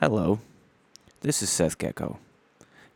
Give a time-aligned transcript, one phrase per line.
[0.00, 0.38] Hello,
[1.22, 2.20] this is Seth Gecko.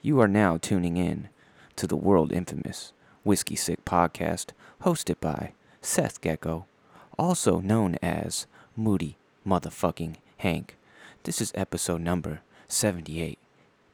[0.02, 1.30] You are now tuning in
[1.74, 2.92] to the world infamous
[3.24, 4.50] Whiskey Sick podcast
[4.82, 6.64] hosted by Seth Gecko,
[7.18, 8.46] also known as
[8.76, 10.76] Moody Motherfucking Hank.
[11.24, 13.36] This is episode number 78.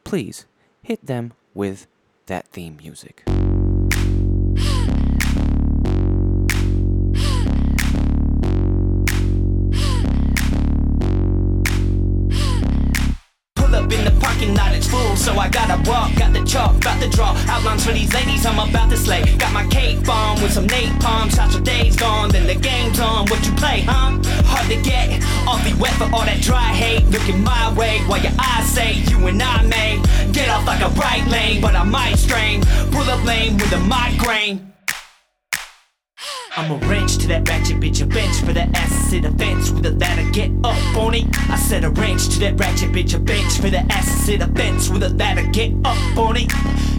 [0.03, 0.45] Please
[0.83, 1.87] hit them with
[2.27, 3.23] that theme music.
[15.87, 16.15] Walk.
[16.15, 19.23] Got the chalk, about to draw outlines for these ladies I'm about to slay.
[19.37, 21.53] Got my cake bomb with some napalm shots.
[21.55, 23.27] Your days gone, then the game's on.
[23.27, 24.17] What you play, huh?
[24.45, 27.05] Hard to get, awfully wet for all that dry hate.
[27.07, 30.01] Looking my way while your eyes say you and I may
[30.31, 32.61] get off like a right lane, but I might strain.
[32.91, 34.73] Pull up lane with a migraine.
[36.57, 38.69] I'm a wrench to that ratchet bitch, a bench for that
[39.21, 40.29] the fence with a ladder.
[40.31, 41.25] Get up on it.
[41.49, 45.03] I said a wrench to that ratchet bitch, a bench for to the fence with
[45.03, 45.43] a ladder.
[45.51, 46.51] Get up on it.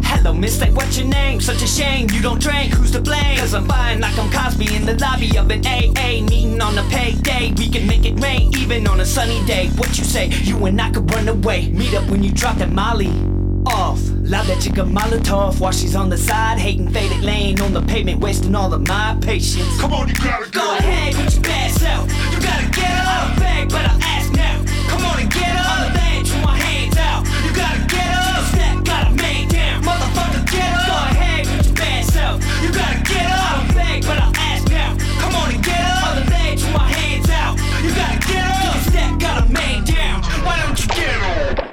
[0.05, 1.41] Hello, miss, like what's your name?
[1.41, 2.73] Such a shame you don't drink.
[2.75, 3.39] Who's to blame?
[3.39, 6.83] Cause I'm fine like I'm Cosby in the lobby of an AA meeting on a
[6.85, 7.53] payday.
[7.57, 9.69] We can make it rain even on a sunny day.
[9.77, 10.29] What you say?
[10.29, 11.71] You and I could run away.
[11.71, 14.01] Meet up when you drop that Molly off.
[14.23, 18.21] Loud that chica Molotov while she's on the side, hating faded lane on the pavement,
[18.21, 19.81] wasting all of my patience.
[19.81, 20.77] Come on, you gotta Go go.
[20.79, 22.11] ahead, put your bad self.
[22.33, 23.07] You gotta get up.
[23.07, 24.57] I don't beg, but I ask now.
[24.89, 25.71] Come on and get up.
[25.71, 27.27] On the bench with my hands out.
[27.45, 28.45] You gotta get up.
[28.55, 29.83] Step, gotta man down.
[29.83, 30.87] Motherfucker, get up.
[30.87, 32.37] Go ahead, put your bad self.
[32.63, 33.41] You gotta get up.
[33.41, 34.97] I don't beg, but I ask now.
[35.21, 36.07] Come on and get up.
[36.07, 37.59] On the bench with my hands out.
[37.83, 38.79] You gotta get up.
[38.89, 40.23] Step, gotta man down.
[40.47, 41.67] Why don't you get up?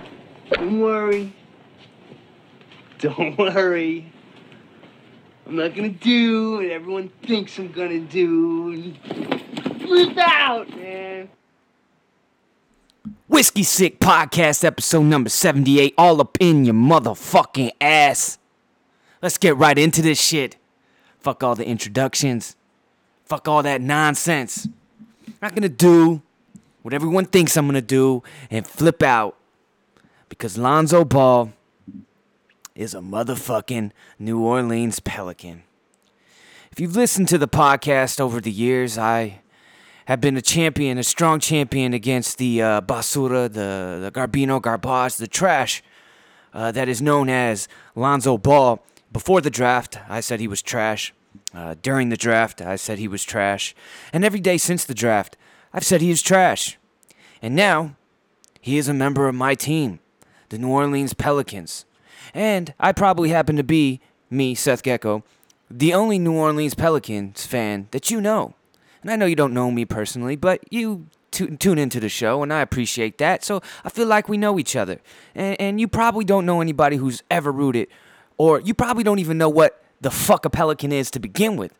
[0.52, 1.34] Don't worry.
[3.00, 4.12] Don't worry.
[5.46, 8.94] I'm not gonna do what everyone thinks I'm gonna do.
[9.80, 11.30] Flip out, man.
[13.28, 18.40] Whiskey Sick Podcast, episode number 78, all up in your motherfucking ass.
[19.22, 20.58] Let's get right into this shit.
[21.20, 22.56] Fuck all the introductions.
[23.26, 24.68] Fuck all that nonsense.
[25.28, 26.24] I'm not gonna do
[26.82, 29.38] what everyone thinks I'm gonna do and flip out
[30.30, 31.54] because Lonzo Ball
[32.78, 35.64] is a motherfucking New Orleans Pelican.
[36.72, 39.42] If you've listened to the podcast over the years, I
[40.06, 45.16] have been a champion, a strong champion against the uh, basura, the, the garbino, garbage,
[45.16, 45.82] the trash
[46.54, 48.80] uh, that is known as Lonzo Ball.
[49.12, 51.14] Before the draft, I said he was trash.
[51.54, 53.74] Uh, during the draft, I said he was trash.
[54.14, 55.36] And every day since the draft,
[55.74, 56.78] I've said he is trash.
[57.42, 57.96] And now,
[58.62, 60.00] he is a member of my team,
[60.50, 61.86] the New Orleans Pelicans.
[62.34, 64.00] And I probably happen to be,
[64.30, 65.24] me, Seth Gecko,
[65.70, 68.54] the only New Orleans Pelicans fan that you know.
[69.02, 72.44] And I know you don't know me personally, but you tu- tune into the show,
[72.44, 73.44] and I appreciate that.
[73.44, 75.00] So I feel like we know each other.
[75.36, 77.88] And, and you probably don't know anybody who's ever rooted,
[78.38, 81.74] or you probably don't even know what the fuck a Pelican is to begin with,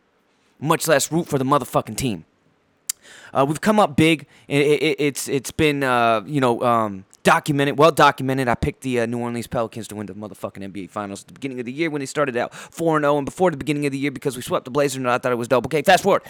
[0.60, 2.26] much less root for the motherfucking team.
[3.34, 4.26] Uh, we've come up big.
[4.48, 8.48] It, it, it's it's been uh, you know um, documented, well documented.
[8.48, 11.34] I picked the uh, New Orleans Pelicans to win the motherfucking NBA Finals at the
[11.34, 13.86] beginning of the year when they started out four and zero, and before the beginning
[13.86, 15.82] of the year because we swept the Blazers and I thought it was double K.
[15.82, 16.22] fast forward.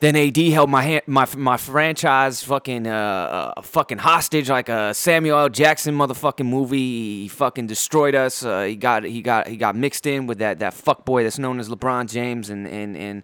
[0.00, 4.92] Then AD held my hand, my my franchise fucking uh, uh fucking hostage like a
[4.92, 5.48] Samuel L.
[5.48, 7.22] Jackson motherfucking movie.
[7.22, 8.44] He fucking destroyed us.
[8.44, 11.38] Uh, he got he got he got mixed in with that that fuck boy that's
[11.38, 13.22] known as LeBron James and and and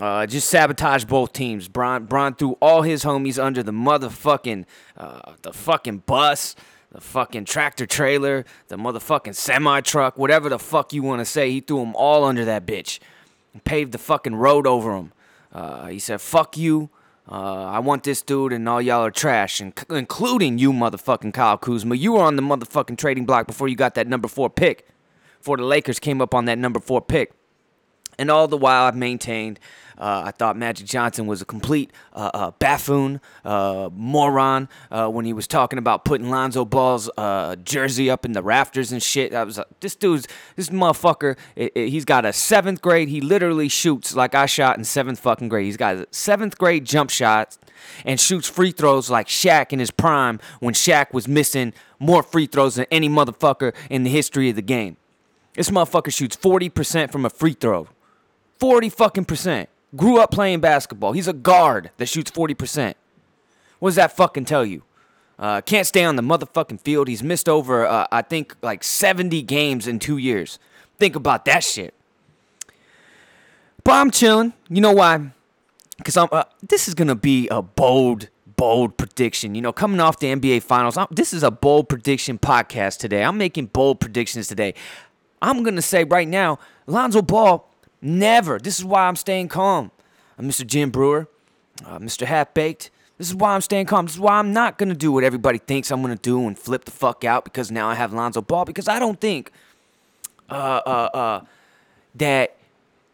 [0.00, 1.68] uh, just sabotaged both teams.
[1.68, 4.64] Bron Bron threw all his homies under the motherfucking
[4.96, 6.54] uh, the fucking bus.
[6.92, 11.50] The fucking tractor trailer, the motherfucking semi truck, whatever the fuck you want to say,
[11.50, 13.00] he threw them all under that bitch
[13.52, 15.12] and paved the fucking road over them.
[15.52, 16.88] Uh, he said, "Fuck you.
[17.30, 21.58] Uh, I want this dude, and all y'all are trash, and including you, motherfucking Kyle
[21.58, 21.96] Kuzma.
[21.96, 24.88] You were on the motherfucking trading block before you got that number four pick.
[25.38, 27.32] Before the Lakers came up on that number four pick."
[28.18, 29.60] And all the while, I've maintained
[29.98, 35.24] uh, I thought Magic Johnson was a complete uh, uh, buffoon, uh, moron uh, when
[35.24, 39.32] he was talking about putting Lonzo Ball's uh, jersey up in the rafters and shit.
[39.32, 41.38] I was like, this dude's this motherfucker.
[41.56, 43.08] i- i- he's got a seventh grade.
[43.08, 45.64] He literally shoots like I shot in seventh fucking grade.
[45.64, 47.58] He's got a seventh grade jump shots
[48.04, 52.44] and shoots free throws like Shaq in his prime when Shaq was missing more free
[52.46, 54.98] throws than any motherfucker in the history of the game.
[55.54, 57.88] This motherfucker shoots 40% from a free throw.
[58.58, 59.68] 40 fucking percent.
[59.94, 61.12] Grew up playing basketball.
[61.12, 62.94] He's a guard that shoots 40%.
[63.78, 64.82] What does that fucking tell you?
[65.38, 67.08] Uh, can't stay on the motherfucking field.
[67.08, 70.58] He's missed over, uh, I think, like 70 games in two years.
[70.98, 71.94] Think about that shit.
[73.84, 74.52] But I'm chilling.
[74.68, 75.30] You know why?
[75.98, 76.28] Because I'm.
[76.32, 79.54] Uh, this is gonna be a bold, bold prediction.
[79.54, 83.22] You know, coming off the NBA Finals, I'm, this is a bold prediction podcast today.
[83.22, 84.74] I'm making bold predictions today.
[85.40, 87.70] I'm gonna say right now, Lonzo Ball
[88.00, 88.58] never.
[88.58, 89.90] This is why I'm staying calm.
[90.38, 90.66] I'm Mr.
[90.66, 91.28] Jim Breuer,
[91.84, 92.26] uh, Mr.
[92.26, 92.90] Half Baked.
[93.18, 94.06] This is why I'm staying calm.
[94.06, 96.84] This is why I'm not gonna do what everybody thinks I'm gonna do and flip
[96.84, 99.50] the fuck out because now I have Lonzo Ball because I don't think
[100.50, 100.52] uh,
[100.86, 101.44] uh, uh,
[102.14, 102.56] that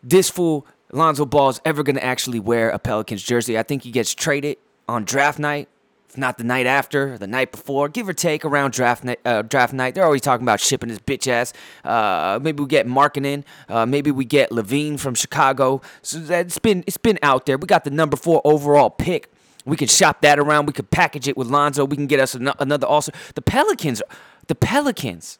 [0.02, 3.58] this fool Lonzo Ball is ever going to actually wear a Pelicans jersey.
[3.58, 4.58] I think he gets traded
[4.88, 5.68] on draft night,
[6.12, 9.18] if not the night after, the night before, give or take around draft night.
[9.24, 11.54] Uh, draft night, they're always talking about shipping his bitch ass.
[11.84, 13.44] Uh, maybe we get Markkanen.
[13.66, 15.80] Uh, maybe we get LaVine from Chicago.
[16.02, 17.56] So it's been it's been out there.
[17.56, 19.32] We got the number four overall pick.
[19.64, 20.66] We can shop that around.
[20.66, 21.86] We can package it with Lonzo.
[21.86, 23.10] We can get us an- another also.
[23.34, 24.02] The Pelicans,
[24.48, 25.38] the Pelicans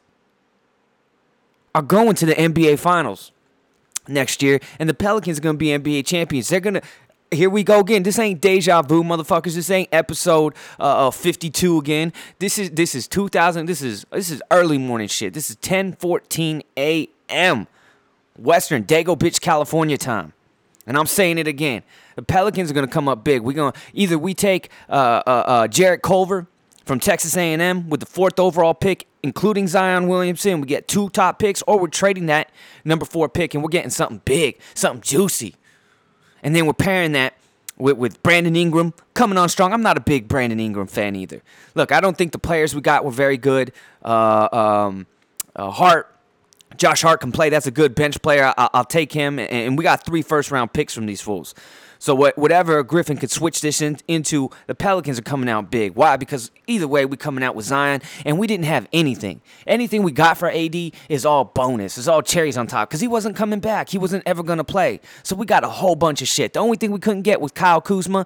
[1.75, 3.31] are going to the NBA Finals
[4.07, 6.49] next year, and the Pelicans are going to be NBA champions.
[6.49, 6.81] They're going to.
[7.33, 8.03] Here we go again.
[8.03, 9.55] This ain't deja vu, motherfuckers.
[9.55, 12.13] This ain't episode uh, uh, 52 again.
[12.39, 13.65] This is this is 2000.
[13.65, 15.33] This is this is early morning shit.
[15.33, 17.67] This is 10:14 a.m.
[18.37, 20.33] Western Dago Bitch California time.
[20.85, 21.83] And I'm saying it again.
[22.15, 23.41] The Pelicans are gonna come up big.
[23.41, 26.47] We're gonna either we take uh, uh, uh, Jarrett Culver
[26.85, 30.61] from Texas A&M with the fourth overall pick, including Zion Williamson.
[30.61, 32.51] We get two top picks, or we're trading that
[32.83, 35.55] number four pick and we're getting something big, something juicy.
[36.43, 37.33] And then we're pairing that
[37.77, 39.73] with, with Brandon Ingram coming on strong.
[39.73, 41.41] I'm not a big Brandon Ingram fan either.
[41.73, 43.71] Look, I don't think the players we got were very good.
[44.03, 45.07] Uh, um,
[45.55, 46.13] uh, Hart,
[46.77, 47.49] Josh Hart can play.
[47.49, 48.53] That's a good bench player.
[48.55, 49.39] I, will take him.
[49.39, 51.55] And we got three first round picks from these fools.
[52.03, 55.95] So what, whatever Griffin could switch this in, into, the Pelicans are coming out big.
[55.95, 56.17] Why?
[56.17, 59.39] Because either way, we coming out with Zion, and we didn't have anything.
[59.65, 60.75] Anything we got for AD
[61.07, 61.97] is all bonus.
[61.97, 63.87] It's all cherries on top because he wasn't coming back.
[63.87, 64.99] He wasn't ever gonna play.
[65.23, 66.51] So we got a whole bunch of shit.
[66.51, 68.25] The only thing we couldn't get was Kyle Kuzma.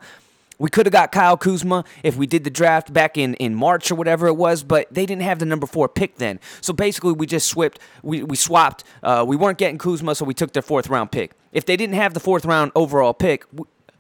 [0.60, 3.92] We could have got Kyle Kuzma if we did the draft back in, in March
[3.92, 6.40] or whatever it was, but they didn't have the number four pick then.
[6.62, 7.80] So basically, we just swapped.
[8.02, 8.84] We, we swapped.
[9.04, 11.34] Uh, we weren't getting Kuzma, so we took their fourth round pick.
[11.52, 13.46] If they didn't have the fourth round overall pick,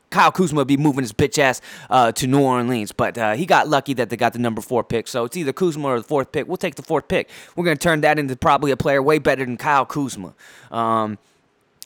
[0.09, 2.92] Kyle Kuzma would be moving his bitch ass uh, to New Orleans.
[2.92, 5.07] But uh, he got lucky that they got the number four pick.
[5.07, 6.48] So it's either Kuzma or the fourth pick.
[6.48, 7.30] We'll take the fourth pick.
[7.56, 10.33] We're going to turn that into probably a player way better than Kyle Kuzma.
[10.71, 11.18] Um,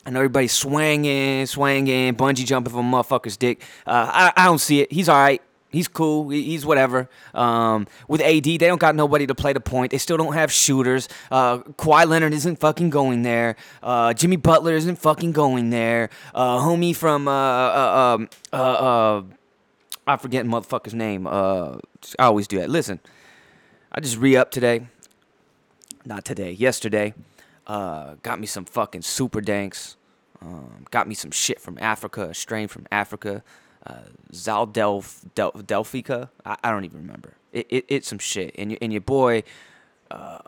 [0.10, 3.62] Know everybody's swinging, swinging, bungee jumping from a motherfucker's dick.
[3.86, 4.92] Uh, I, I don't see it.
[4.92, 5.42] He's all right.
[5.70, 6.30] He's cool.
[6.30, 7.10] He's whatever.
[7.34, 9.92] Um, with AD, they don't got nobody to play the point.
[9.92, 11.08] They still don't have shooters.
[11.32, 13.56] Uh, Kawhi Leonard isn't fucking going there.
[13.82, 16.10] Uh, Jimmy Butler isn't fucking going there.
[16.36, 19.22] Uh, homie from uh, uh, um, uh,
[20.06, 21.26] I forget motherfucker's name.
[21.26, 21.80] I
[22.20, 22.70] always do that.
[22.70, 23.00] Listen,
[23.94, 24.88] I just re up today.
[26.06, 26.52] Not today.
[26.52, 27.14] Yesterday.
[27.68, 29.98] Uh, got me some fucking super danks.
[30.42, 33.44] Um, got me some shit from Africa, a strain from Africa
[33.86, 33.94] uh,
[34.32, 36.30] Zaldelf Del, Delphica.
[36.46, 37.34] I, I, don't even remember.
[37.52, 38.56] It, it, it's some shit.
[38.58, 39.44] And, and your boy,
[40.10, 40.40] uh,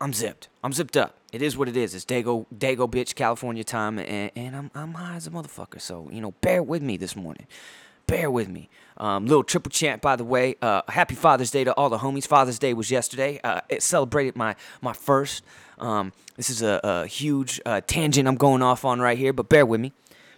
[0.00, 0.48] I'm zipped.
[0.62, 1.16] I'm zipped up.
[1.32, 1.94] It is what it is.
[1.94, 5.80] It's Dago Dago bitch California time, and, and I'm I'm high as a motherfucker.
[5.80, 7.46] So you know, bear with me this morning.
[8.08, 8.68] Bear with me.
[8.96, 10.56] Um, little triple champ, by the way.
[10.60, 12.26] Uh, happy Father's Day to all the homies.
[12.26, 13.38] Father's Day was yesterday.
[13.44, 15.44] Uh, it celebrated my my first.
[15.80, 19.48] Um, this is a, a huge uh, tangent I'm going off on right here, but
[19.48, 19.92] bear with me.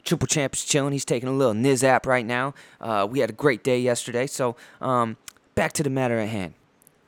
[0.05, 0.93] Triple Champ is chilling.
[0.93, 2.55] He's taking a little Niz app right now.
[2.81, 4.27] Uh, we had a great day yesterday.
[4.27, 5.17] So um,
[5.55, 6.55] back to the matter at hand.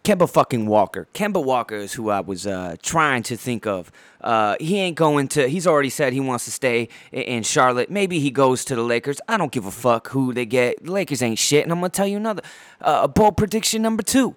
[0.04, 1.08] Kemba fucking Walker.
[1.14, 3.90] Kemba Walker is who I was uh, trying to think of.
[4.20, 5.48] Uh, he ain't going to.
[5.48, 7.90] He's already said he wants to stay in Charlotte.
[7.90, 9.18] Maybe he goes to the Lakers.
[9.28, 10.84] I don't give a fuck who they get.
[10.84, 11.62] The Lakers ain't shit.
[11.62, 12.42] And I'm gonna tell you another
[12.82, 14.36] uh, bold prediction number two.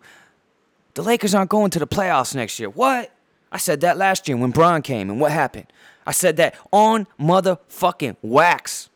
[0.94, 2.70] The Lakers aren't going to the playoffs next year.
[2.70, 3.12] What?
[3.52, 5.68] I said that last year when Bron came, and what happened?
[6.06, 8.90] I said that on motherfucking wax.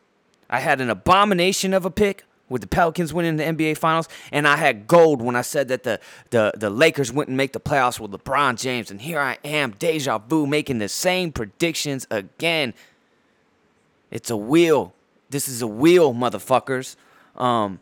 [0.48, 4.46] I had an abomination of a pick with the Pelicans winning the NBA Finals, and
[4.46, 5.98] I had gold when I said that the,
[6.30, 8.90] the, the Lakers wouldn't make the playoffs with LeBron James.
[8.90, 12.74] And here I am, deja vu, making the same predictions again.
[14.10, 14.92] It's a wheel.
[15.30, 16.96] This is a wheel, motherfuckers.
[17.36, 17.80] Um,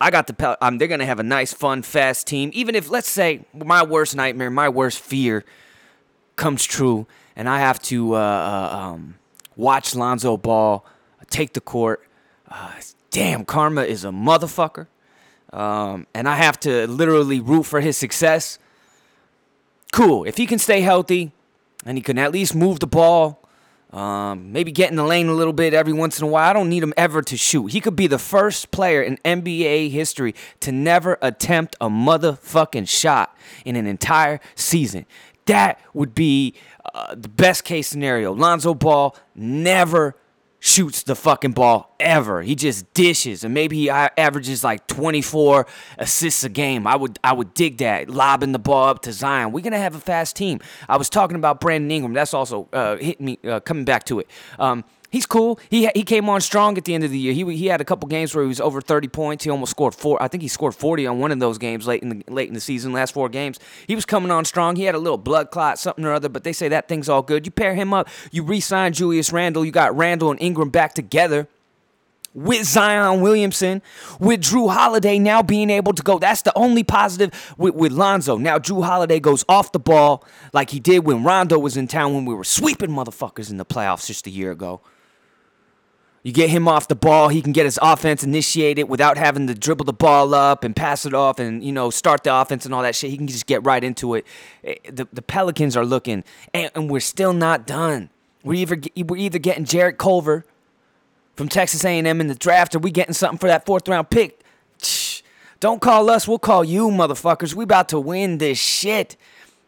[0.00, 2.50] I got the Pel- um, they're gonna have a nice, fun, fast team.
[2.52, 5.44] Even if, let's say, my worst nightmare, my worst fear
[6.36, 9.16] comes true, and I have to uh, uh, um,
[9.56, 10.84] watch Lonzo Ball
[11.30, 12.06] take the court.
[12.48, 12.72] Uh,
[13.10, 14.86] damn, karma is a motherfucker.
[15.52, 18.58] Um, and I have to literally root for his success.
[19.92, 20.24] Cool.
[20.24, 21.32] If he can stay healthy
[21.84, 23.45] and he can at least move the ball,
[23.92, 26.48] um, maybe get in the lane a little bit every once in a while.
[26.48, 27.68] I don't need him ever to shoot.
[27.68, 33.36] He could be the first player in NBA history to never attempt a motherfucking shot
[33.64, 35.06] in an entire season.
[35.46, 36.54] That would be
[36.94, 38.32] uh, the best case scenario.
[38.32, 40.16] Lonzo Ball never
[40.66, 42.42] shoots the fucking ball ever.
[42.42, 45.66] He just dishes, and maybe he averages like 24
[45.98, 46.86] assists a game.
[46.86, 49.52] I would I would dig that, lobbing the ball up to Zion.
[49.52, 50.60] We're gonna have a fast team.
[50.88, 52.14] I was talking about Brandon Ingram.
[52.14, 54.28] That's also uh, hit me uh, coming back to it.
[54.58, 54.84] Um,
[55.16, 55.58] He's cool.
[55.70, 57.32] He he came on strong at the end of the year.
[57.32, 59.44] He he had a couple games where he was over 30 points.
[59.44, 60.22] He almost scored four.
[60.22, 62.54] I think he scored 40 on one of those games late in the late in
[62.54, 63.58] the season, last four games.
[63.86, 64.76] He was coming on strong.
[64.76, 67.22] He had a little blood clot, something or other, but they say that thing's all
[67.22, 67.46] good.
[67.46, 68.10] You pair him up.
[68.30, 69.64] You re-sign Julius Randle.
[69.64, 71.48] You got Randle and Ingram back together
[72.34, 73.80] with Zion Williamson,
[74.20, 76.18] with Jrue Holiday now being able to go.
[76.18, 78.36] That's the only positive with, with Lonzo.
[78.36, 82.12] Now Jrue Holiday goes off the ball like he did when Rondo was in town
[82.12, 84.82] when we were sweeping motherfuckers in the playoffs just a year ago.
[86.26, 89.54] You get him off the ball, he can get his offense initiated without having to
[89.54, 92.74] dribble the ball up and pass it off and, you know, start the offense and
[92.74, 93.10] all that shit.
[93.10, 94.26] He can just get right into it.
[94.64, 98.10] Eh, The, the Pelicans are looking, and, and we're still not done.
[98.42, 100.44] We're either, we're either getting Jarrett Culver
[101.36, 104.40] from Texas A&M in the draft, or we getting something for that fourth round pick.
[105.60, 107.54] Don't call us, we'll call you, motherfuckers.
[107.54, 109.16] We about to win this shit.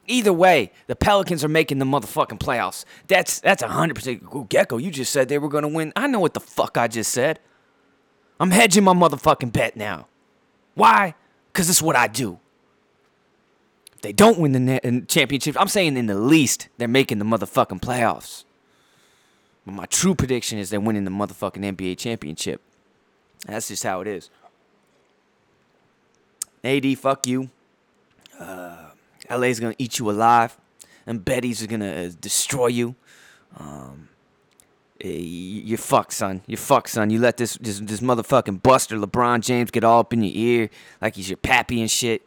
[0.09, 2.85] Either way, the Pelicans are making the motherfucking playoffs.
[3.07, 4.49] That's that's hundred percent.
[4.49, 5.93] Gecko, you just said they were gonna win.
[5.95, 7.39] I know what the fuck I just said.
[8.41, 10.09] I'm hedging my motherfucking bet now.
[10.75, 11.15] Why?
[11.53, 12.39] Cause it's what I do.
[13.95, 17.81] If they don't win the championship, I'm saying in the least they're making the motherfucking
[17.81, 18.45] playoffs.
[19.67, 22.63] But my true prediction is they're winning the motherfucking NBA championship.
[23.47, 24.31] That's just how it is.
[26.65, 27.51] AD, fuck you.
[28.39, 28.88] Uh,
[29.31, 30.57] LA's gonna eat you alive,
[31.07, 32.95] and Betty's gonna uh, destroy you.
[33.57, 34.09] Um,
[35.01, 36.43] eh, you're fucked, son.
[36.47, 37.11] You're fucked, son.
[37.11, 40.71] You let this, this this motherfucking buster LeBron James get all up in your ear
[41.01, 42.23] like he's your pappy and shit.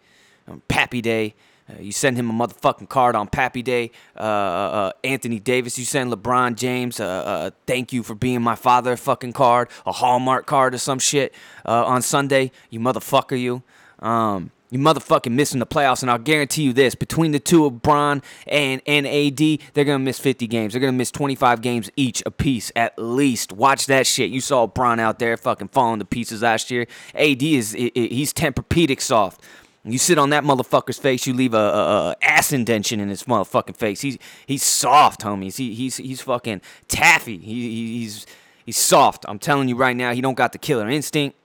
[0.48, 1.36] On Pappy Day,
[1.70, 3.92] uh, you send him a motherfucking card on Pappy Day.
[4.16, 8.42] Uh, uh, Anthony Davis, you send LeBron James a uh, uh, thank you for being
[8.42, 11.34] my father fucking card, a Hallmark card or some shit
[11.66, 12.52] uh, on Sunday.
[12.70, 13.64] You motherfucker, you.
[14.00, 17.82] Um, you motherfucking missing the playoffs, and I'll guarantee you this: between the two of
[17.82, 19.38] Bron and and AD,
[19.74, 20.74] they're gonna miss 50 games.
[20.74, 23.52] They're gonna miss 25 games each apiece at least.
[23.52, 24.32] Watch that shit.
[24.32, 26.88] You saw Bron out there fucking falling to pieces last year.
[27.14, 29.42] AD is he's Tempur-Pedic soft.
[29.84, 33.24] You sit on that motherfucker's face, you leave a, a, a ass indention in his
[33.24, 34.02] motherfucking face.
[34.02, 35.58] He's he's soft, homies.
[35.58, 37.40] He, he's he's fucking taffy.
[37.40, 38.26] He- he's
[38.64, 39.26] he's soft.
[39.28, 41.36] I'm telling you right now, he don't got the killer instinct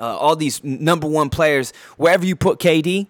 [0.00, 3.08] uh, all these number one players, wherever you put KD,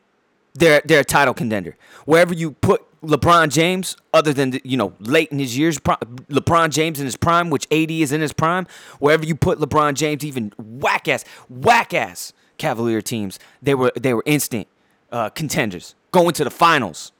[0.54, 1.76] they're they're a title contender.
[2.04, 6.70] Wherever you put LeBron James, other than the, you know late in his years, LeBron
[6.70, 8.66] James in his prime, which AD is in his prime.
[8.98, 14.14] Wherever you put LeBron James, even whack ass, whack ass Cavalier teams, they were they
[14.14, 14.68] were instant
[15.10, 17.12] uh, contenders, going to the finals.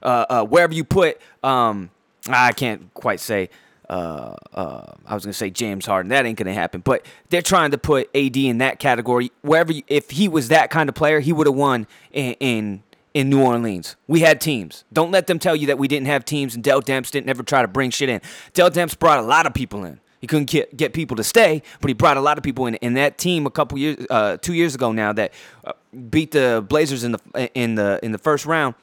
[0.00, 1.90] Uh, uh, wherever you put, um,
[2.28, 3.50] I can't quite say.
[3.88, 6.10] Uh, uh, I was gonna say James Harden.
[6.10, 6.80] That ain't gonna happen.
[6.80, 9.32] But they're trying to put AD in that category.
[9.42, 12.82] Wherever, you, if he was that kind of player, he would have won in, in
[13.14, 13.96] in New Orleans.
[14.06, 14.84] We had teams.
[14.92, 16.54] Don't let them tell you that we didn't have teams.
[16.54, 18.20] And Dell Demps didn't ever try to bring shit in.
[18.52, 20.00] Dell Demps brought a lot of people in.
[20.20, 22.74] He couldn't get, get people to stay, but he brought a lot of people in.
[22.76, 25.32] And that team a couple years, uh, two years ago now, that
[25.64, 25.72] uh,
[26.10, 28.74] beat the Blazers in the in the in the first round.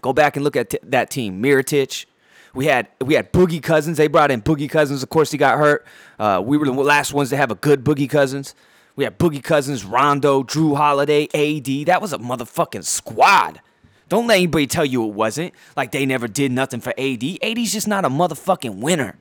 [0.00, 1.42] Go back and look at t- that team.
[1.42, 2.06] Mirotic.
[2.54, 3.96] We had we had Boogie Cousins.
[3.96, 5.02] They brought in Boogie Cousins.
[5.02, 5.86] Of course, he got hurt.
[6.18, 8.54] Uh, we were the last ones to have a good Boogie Cousins.
[8.94, 11.86] We had Boogie Cousins, Rondo, Jrue Holiday, AD.
[11.86, 13.60] That was a motherfucking squad.
[14.10, 15.54] Don't let anybody tell you it wasn't.
[15.76, 17.24] Like they never did nothing for AD.
[17.42, 19.16] AD's just not a motherfucking winner.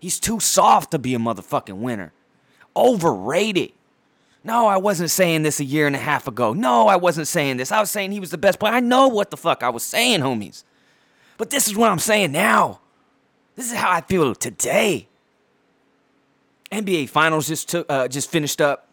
[0.00, 2.12] He's too soft to be a motherfucking winner.
[2.74, 3.72] Overrated.
[4.42, 6.54] No, I wasn't saying this a year and a half ago.
[6.54, 7.70] No, I wasn't saying this.
[7.70, 8.72] I was saying he was the best player.
[8.72, 10.64] I know what the fuck I was saying, homies.
[11.40, 12.80] But this is what I'm saying now.
[13.56, 15.08] This is how I feel today.
[16.70, 18.88] NBA Finals just took, uh, just finished up,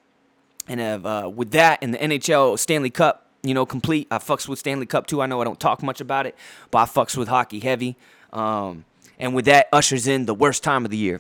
[0.66, 4.08] and uh, with that and the NHL Stanley Cup, you know, complete.
[4.10, 5.22] I fucks with Stanley Cup too.
[5.22, 6.38] I know I don't talk much about it,
[6.72, 7.98] but I fucks with hockey heavy.
[8.32, 8.86] Um,
[9.20, 11.20] and with that, ushers in the worst time of the year.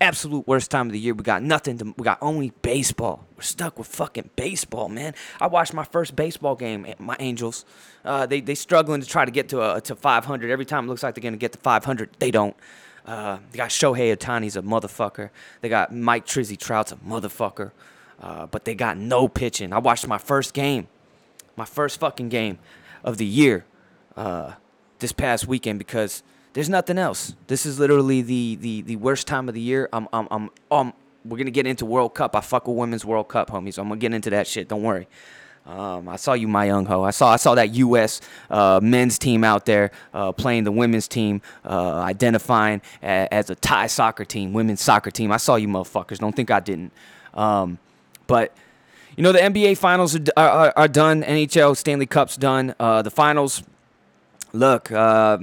[0.00, 1.12] Absolute worst time of the year.
[1.12, 1.76] We got nothing.
[1.78, 3.26] To, we got only baseball.
[3.36, 5.14] We're stuck with fucking baseball, man.
[5.40, 6.86] I watched my first baseball game.
[6.98, 7.66] My Angels,
[8.04, 10.50] uh, they they struggling to try to get to a, to 500.
[10.50, 12.56] Every time it looks like they're gonna get to 500, they don't.
[13.04, 15.30] Uh, they got Shohei Ohtani's a motherfucker.
[15.60, 17.72] They got Mike Trizzy Trout's a motherfucker.
[18.20, 19.72] Uh, but they got no pitching.
[19.72, 20.88] I watched my first game,
[21.56, 22.58] my first fucking game
[23.02, 23.64] of the year,
[24.16, 24.52] uh,
[24.98, 27.34] this past weekend because there's nothing else.
[27.46, 29.88] This is literally the the, the worst time of the year.
[29.92, 30.92] I'm I'm I'm um
[31.24, 32.34] we're gonna get into World Cup.
[32.34, 33.78] I fuck with Women's World Cup, homies.
[33.78, 34.68] I'm gonna get into that shit.
[34.68, 35.06] Don't worry.
[35.66, 37.04] Um, I saw you, my young ho.
[37.04, 38.20] I saw I saw that U.S.
[38.48, 43.54] Uh, men's team out there uh, playing the women's team, uh, identifying a, as a
[43.54, 45.30] Thai soccer team, women's soccer team.
[45.30, 46.18] I saw you, motherfuckers.
[46.18, 46.92] Don't think I didn't.
[47.34, 47.78] Um,
[48.26, 48.56] but
[49.16, 51.22] you know the NBA finals are, are, are done.
[51.22, 52.74] NHL Stanley Cup's done.
[52.80, 53.62] Uh, the finals.
[54.52, 55.38] Look, uh,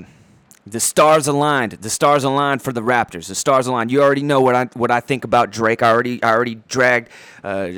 [0.71, 1.73] the stars aligned.
[1.73, 3.27] The stars aligned for the Raptors.
[3.27, 3.91] The stars aligned.
[3.91, 5.83] You already know what I what I think about Drake.
[5.83, 7.09] I already I already dragged
[7.43, 7.69] uh,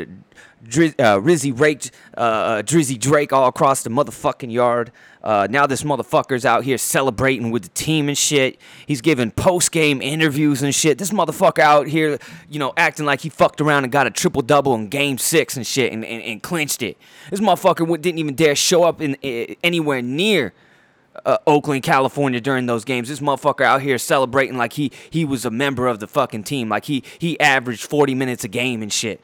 [0.68, 4.92] uh, Rizzy raked uh, uh, Drizzy Drake all across the motherfucking yard.
[5.24, 8.58] Uh, now this motherfucker's out here celebrating with the team and shit.
[8.86, 10.98] He's giving post game interviews and shit.
[10.98, 12.18] This motherfucker out here,
[12.50, 15.58] you know, acting like he fucked around and got a triple double in game six
[15.58, 16.98] and shit and, and, and clinched it.
[17.30, 20.54] This motherfucker didn't even dare show up in, in anywhere near
[21.26, 23.10] uh, Oakland, California during those games.
[23.10, 26.70] This motherfucker out here celebrating like he he was a member of the fucking team,
[26.70, 29.22] like he he averaged 40 minutes a game and shit.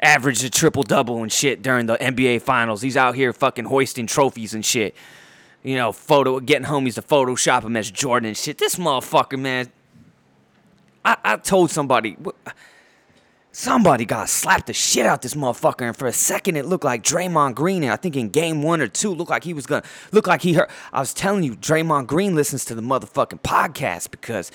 [0.00, 2.82] Averaged a triple double and shit during the NBA finals.
[2.82, 4.94] He's out here fucking hoisting trophies and shit.
[5.62, 8.58] You know, photo getting homies to Photoshop him as Jordan and shit.
[8.58, 9.70] This motherfucker, man.
[11.04, 12.16] I, I told somebody
[13.56, 17.04] Somebody got slapped the shit out this motherfucker, and for a second it looked like
[17.04, 17.84] Draymond Green.
[17.84, 20.42] And I think in game one or two, looked like he was gonna look like
[20.42, 20.68] he hurt.
[20.92, 24.50] I was telling you, Draymond Green listens to the motherfucking podcast because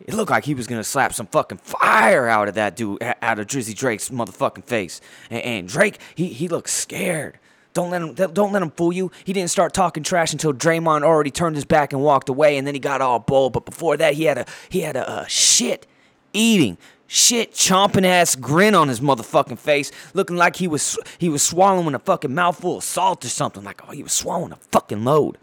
[0.00, 3.38] it looked like he was gonna slap some fucking fire out of that dude, out
[3.38, 5.02] of Drizzy Drake's motherfucking face.
[5.28, 7.38] And, and Drake, he he looks scared.
[7.74, 9.12] Don't let him don't let him fool you.
[9.24, 12.66] He didn't start talking trash until Draymond already turned his back and walked away, and
[12.66, 13.52] then he got all bold.
[13.52, 15.86] But before that, he had a he had a, a shit
[16.32, 21.42] eating shit chomping ass grin on his motherfucking face, looking like he was he was
[21.42, 25.04] swallowing a fucking mouthful of salt or something, like oh he was swallowing a fucking
[25.04, 25.38] load.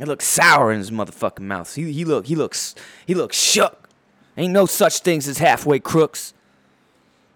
[0.00, 1.74] It looked sour in his motherfucking mouth.
[1.74, 2.74] He he look he looks
[3.06, 3.88] he looks shook.
[4.36, 6.32] Ain't no such things as halfway crooks.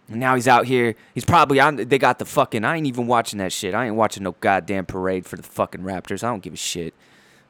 [0.09, 0.95] And now he's out here.
[1.15, 1.77] He's probably on.
[1.77, 2.65] They got the fucking.
[2.65, 3.75] I ain't even watching that shit.
[3.75, 6.23] I ain't watching no goddamn parade for the fucking Raptors.
[6.23, 6.95] I don't give a shit.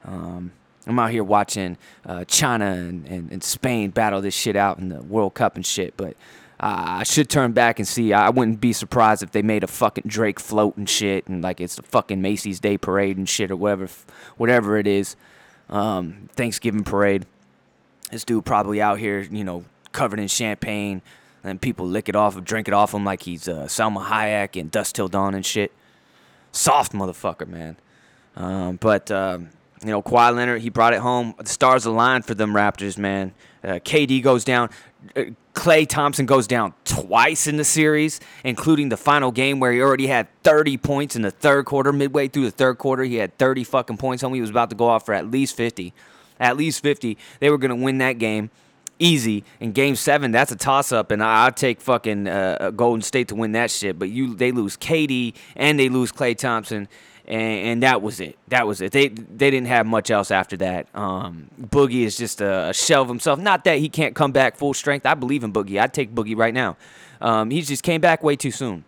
[0.04, 0.52] Um,
[0.86, 4.88] I'm out here watching uh, China and, and, and, Spain battle this shit out in
[4.88, 5.96] the World Cup and shit.
[5.96, 6.16] But
[6.58, 8.12] uh, I should turn back and see.
[8.12, 11.60] I wouldn't be surprised if they made a fucking Drake float and shit, and like
[11.60, 13.88] it's the fucking Macy's Day Parade and shit or whatever,
[14.36, 15.16] whatever it is.
[15.68, 17.26] Um, Thanksgiving parade.
[18.10, 21.00] This dude probably out here, you know, covered in champagne,
[21.42, 24.60] and people lick it off, and drink it off him like he's uh, Salma Hayek
[24.60, 25.72] and Dusk Till Dawn and shit.
[26.50, 27.76] Soft motherfucker, man.
[28.34, 29.10] Um, but.
[29.12, 29.50] Um,
[29.84, 31.34] you know, Kawhi Leonard, he brought it home.
[31.38, 33.34] The stars aligned for them Raptors, man.
[33.62, 34.70] Uh, KD goes down.
[35.16, 39.80] Uh, Klay Thompson goes down twice in the series, including the final game where he
[39.80, 41.92] already had 30 points in the third quarter.
[41.92, 44.22] Midway through the third quarter, he had 30 fucking points.
[44.22, 45.92] He was about to go off for at least 50.
[46.40, 47.18] At least 50.
[47.40, 48.50] They were going to win that game
[49.02, 49.44] easy.
[49.60, 53.34] In game seven, that's a toss up, and I, take fucking uh, Golden State to
[53.34, 53.98] win that shit.
[53.98, 56.88] But you, they lose KD and they lose Klay Thompson
[57.26, 58.36] and, and that was it.
[58.48, 58.92] That was it.
[58.92, 60.86] They they didn't have much else after that.
[60.94, 63.38] Um, Boogie is just a, shell of himself.
[63.38, 65.06] Not that he can't come back full strength.
[65.06, 65.80] I believe in Boogie.
[65.80, 66.76] I'd take Boogie right now.
[67.20, 68.84] Um, he just came back way too soon.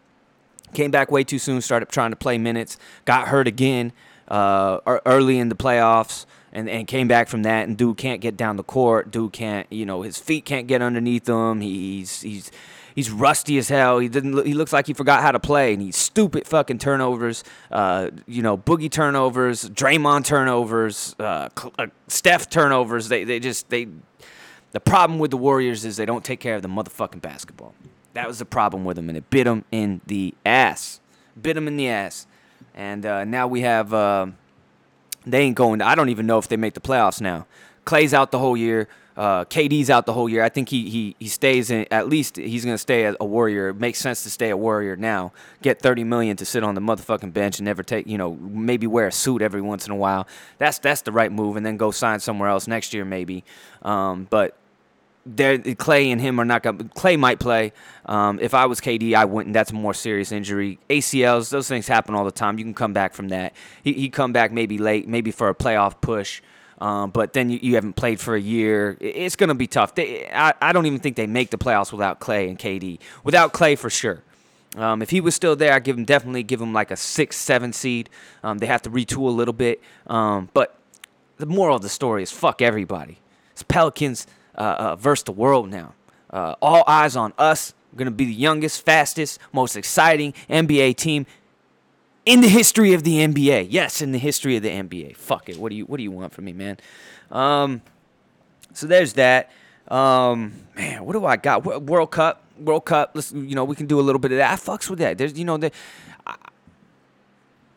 [0.73, 1.61] Came back way too soon.
[1.61, 2.77] Started trying to play minutes.
[3.05, 3.93] Got hurt again
[4.29, 6.27] uh, early in the playoffs.
[6.57, 9.11] And, and came back from that, and dude can't get down the court.
[9.11, 11.61] Dude can't, you know, his feet can't get underneath him.
[11.61, 12.53] He's he's
[12.95, 13.99] he's rusty as hell.
[13.99, 14.47] He didn't.
[14.47, 17.45] He looks like he forgot how to play, and he's stupid fucking turnovers.
[17.71, 23.09] Uh, you know, boogie turnovers, Draymond turnovers, uh, uh, Steph turnovers.
[23.09, 23.89] They they just they.
[24.73, 27.75] The problem with the Warriors is they don't take care of the motherfucking basketball.
[28.15, 31.01] That was the problem with them, and it bit them in the ass.
[31.41, 32.27] Bit them in the ass,
[32.75, 33.93] and uh, now we have.
[33.93, 34.27] Uh,
[35.27, 35.79] they ain't going.
[35.79, 37.47] To, I don't even know if they make the playoffs now.
[37.85, 38.89] Klay's out the whole year.
[39.17, 40.43] Uh, KD's out the whole year.
[40.43, 41.87] I think he he he stays in.
[41.91, 43.69] At least he's gonna stay a Warrior.
[43.69, 45.33] It makes sense to stay a Warrior now.
[45.63, 48.09] Get thirty million to sit on the motherfucking bench and never take.
[48.09, 50.27] You know, maybe wear a suit every once in a while.
[50.59, 51.57] That's that's the right move.
[51.57, 53.45] And then go sign somewhere else next year maybe.
[53.83, 54.57] Um, but
[55.27, 56.85] there, Klay and him are not gonna.
[56.85, 57.73] Klay might play.
[58.07, 59.55] Um, if I was KD, I wouldn't.
[59.55, 60.79] That's a more serious injury.
[60.91, 62.59] ACLs, those things happen all the time.
[62.59, 63.55] You can come back from that.
[63.83, 66.43] He he come back maybe late, maybe for a playoff push.
[66.81, 68.97] Um, but then you, you, haven't played for a year.
[69.01, 69.95] It's going to be tough.
[69.95, 72.99] They, I, I don't even think they make the playoffs without Klay and KD.
[73.23, 74.23] Without Klay, for sure.
[74.77, 77.37] Um, if he was still there, I'd give him definitely give him like a six,
[77.37, 78.11] seven seed.
[78.43, 79.81] Um, they have to retool a little bit.
[80.07, 80.77] Um, but
[81.37, 83.19] the moral of the story is fuck everybody.
[83.53, 85.95] It's Pelicans uh, uh, versus the world now.
[86.31, 87.73] Uh, all eyes on us.
[87.93, 91.27] We're gonna be the youngest, fastest, most exciting NBA team
[92.27, 93.69] in the history of the NBA.
[93.71, 95.17] Yes, in the history of the NBA.
[95.17, 95.59] Fuck it.
[95.59, 96.79] What do you What do you want from me, man?
[97.31, 97.83] Um,
[98.73, 99.51] so there's that.
[99.89, 101.65] Um, man, what do I got?
[101.65, 102.43] World Cup.
[102.59, 103.13] World Cup.
[103.15, 104.53] Let's you know we can do a little bit of that.
[104.53, 105.19] I fucks with that.
[105.19, 105.71] There's you know the.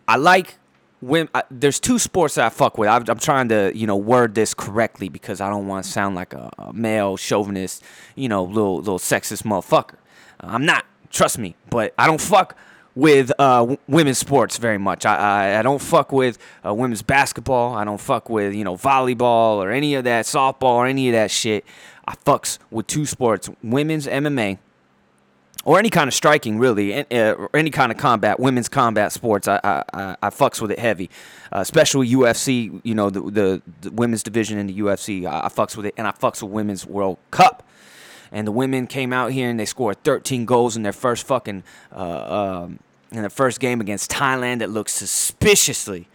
[0.10, 0.58] I like
[1.02, 2.88] when I, there's two sports that I fuck with.
[2.88, 6.16] I'm, I'm trying to you know word this correctly because I don't want to sound
[6.16, 7.84] like a, a male chauvinist,
[8.16, 9.96] you know, little little sexist motherfucker.
[10.40, 10.86] I'm not.
[11.10, 11.56] Trust me.
[11.70, 12.56] But I don't fuck
[12.98, 15.06] with uh, women's sports very much.
[15.06, 17.76] I, I, I don't fuck with uh, women's basketball.
[17.76, 21.14] I don't fuck with you know volleyball or any of that softball or any of
[21.14, 21.64] that shit.
[22.08, 24.58] I fucks with two sports: women's MMA
[25.64, 29.48] or any kind of striking, really, uh, or any kind of combat, women's combat sports.
[29.48, 31.12] I I, I, fucks with it heavy,
[31.54, 32.82] uh, especially UFC.
[32.84, 35.28] You know the, the the women's division in the UFC.
[35.28, 37.64] I, I fucks with it, and I fucks with women's World Cup.
[38.30, 41.64] And the women came out here and they scored 13 goals in their first fucking
[41.96, 42.80] uh, um,
[43.12, 44.60] in the first game against Thailand.
[44.60, 46.08] That looked suspiciously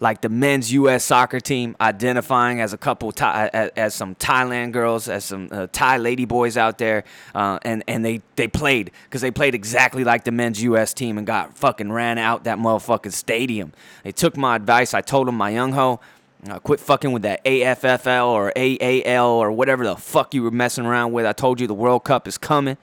[0.00, 1.04] like the men's U.S.
[1.04, 5.66] soccer team, identifying as a couple Thai, as, as some Thailand girls, as some uh,
[5.72, 10.04] Thai lady boys out there, uh, and and they they played because they played exactly
[10.04, 10.94] like the men's U.S.
[10.94, 13.72] team and got fucking ran out that motherfucking stadium.
[14.02, 14.94] They took my advice.
[14.94, 16.00] I told them my young ho.
[16.48, 20.84] Uh, quit fucking with that AFFL or AAL or whatever the fuck you were messing
[20.84, 21.24] around with.
[21.24, 22.76] I told you the World Cup is coming.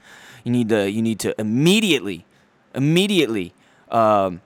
[0.44, 2.26] You need to you need to immediately,
[2.74, 3.54] immediately
[3.90, 4.42] um,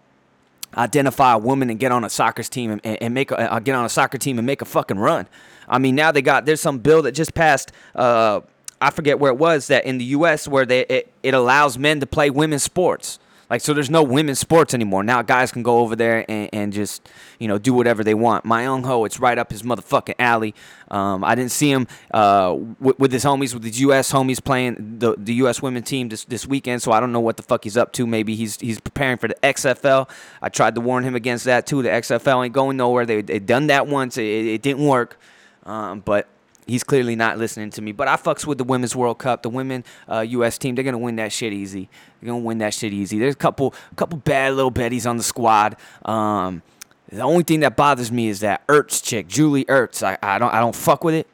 [0.75, 3.75] identify a woman and get on a soccer team and, and make a, uh, get
[3.75, 5.27] on a soccer team and make a fucking run.
[5.67, 7.71] I mean, now they got there's some bill that just passed.
[7.95, 8.41] Uh,
[8.81, 10.47] I forget where it was that in the U.S.
[10.47, 13.19] where they it, it allows men to play women's sports.
[13.49, 15.03] Like so, there's no women's sports anymore.
[15.03, 17.07] Now guys can go over there and, and just
[17.39, 18.45] you know do whatever they want.
[18.45, 20.55] My ho, it's right up his motherfucking alley.
[20.89, 24.11] Um, I didn't see him uh, with, with his homies, with his U.S.
[24.11, 25.61] homies playing the the U.S.
[25.61, 26.81] women team this this weekend.
[26.81, 28.07] So I don't know what the fuck he's up to.
[28.07, 30.09] Maybe he's he's preparing for the XFL.
[30.41, 31.81] I tried to warn him against that too.
[31.81, 33.05] The XFL ain't going nowhere.
[33.05, 34.17] They they done that once.
[34.17, 35.19] It, it didn't work.
[35.65, 36.27] Um, but
[36.67, 37.91] he's clearly not listening to me.
[37.91, 39.43] But I fucks with the Women's World Cup.
[39.43, 40.57] The women uh, U.S.
[40.57, 41.89] team, they're gonna win that shit easy.
[42.21, 43.19] They're gonna win that shit easy.
[43.19, 45.75] There's a couple, couple bad little betties on the squad.
[46.03, 46.61] Um,
[47.09, 50.03] the only thing that bothers me is that Ertz chick, Julie Ertz.
[50.03, 51.27] I, I don't, I don't fuck with it.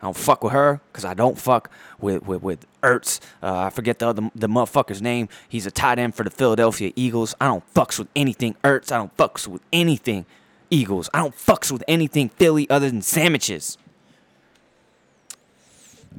[0.00, 3.20] I don't fuck with her because I don't fuck with with, with Ertz.
[3.42, 5.28] Uh, I forget the other the motherfucker's name.
[5.48, 7.34] He's a tight end for the Philadelphia Eagles.
[7.40, 8.90] I don't fucks with anything Ertz.
[8.90, 10.24] I don't fucks with anything
[10.70, 11.10] Eagles.
[11.12, 13.76] I don't fucks with anything Philly other than sandwiches.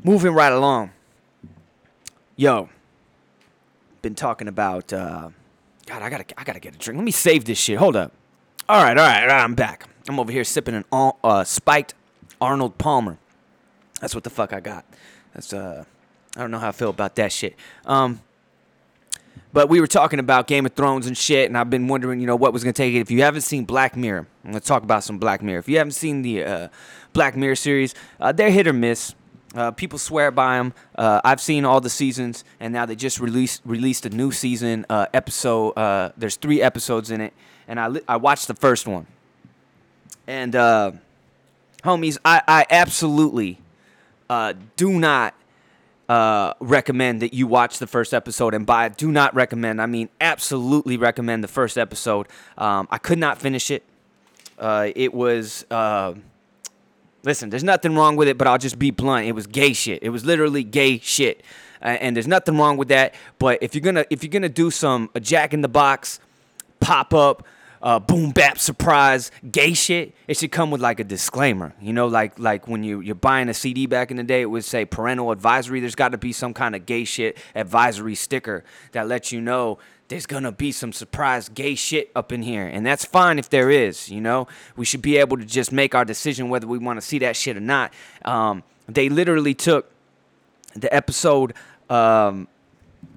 [0.03, 0.91] Moving right along.
[2.35, 2.69] Yo,
[4.01, 4.91] been talking about.
[4.91, 5.29] Uh,
[5.85, 6.97] God, I gotta, I gotta get a drink.
[6.97, 7.77] Let me save this shit.
[7.77, 8.13] Hold up.
[8.69, 9.43] All right, all right, all right.
[9.43, 9.87] I'm back.
[10.07, 11.93] I'm over here sipping an uh, spiked
[12.39, 13.17] Arnold Palmer.
[13.99, 14.85] That's what the fuck I got.
[15.33, 15.83] That's uh,
[16.35, 17.55] I don't know how I feel about that shit.
[17.85, 18.21] Um,
[19.53, 22.27] but we were talking about Game of Thrones and shit, and I've been wondering, you
[22.27, 22.99] know, what was gonna take it.
[22.99, 25.59] If you haven't seen Black Mirror, I'm gonna talk about some Black Mirror.
[25.59, 26.67] If you haven't seen the uh,
[27.13, 29.13] Black Mirror series, uh, they're hit or miss.
[29.53, 30.73] Uh, people swear by them.
[30.97, 34.85] Uh, I've seen all the seasons, and now they just released released a new season
[34.89, 35.71] uh, episode.
[35.71, 37.33] Uh, there's three episodes in it,
[37.67, 39.07] and I li- I watched the first one.
[40.25, 40.93] And uh,
[41.83, 43.57] homies, I I absolutely
[44.29, 45.35] uh, do not
[46.61, 48.53] recommend that you watch the first episode.
[48.53, 52.27] And by do not recommend, I mean absolutely recommend the first episode.
[52.57, 53.83] Um, I could not finish it.
[54.61, 55.65] It was.
[57.23, 59.27] Listen, there's nothing wrong with it, but I'll just be blunt.
[59.27, 60.01] It was gay shit.
[60.01, 61.43] It was literally gay shit.
[61.81, 63.13] Uh, and there's nothing wrong with that.
[63.39, 66.19] But if you're gonna if you're gonna do some a Jack in the Box
[66.79, 67.45] pop up
[67.83, 71.73] uh, boom bap surprise gay shit, it should come with like a disclaimer.
[71.81, 74.45] You know, like like when you you're buying a CD back in the day, it
[74.45, 75.79] would say parental advisory.
[75.79, 79.79] There's got to be some kind of gay shit advisory sticker that lets you know
[80.11, 83.69] there's gonna be some surprise gay shit up in here, and that's fine if there
[83.69, 84.09] is.
[84.09, 84.45] You know,
[84.75, 87.37] we should be able to just make our decision whether we want to see that
[87.37, 87.93] shit or not.
[88.25, 89.89] Um, they literally took
[90.75, 91.53] the episode.
[91.89, 92.49] Um,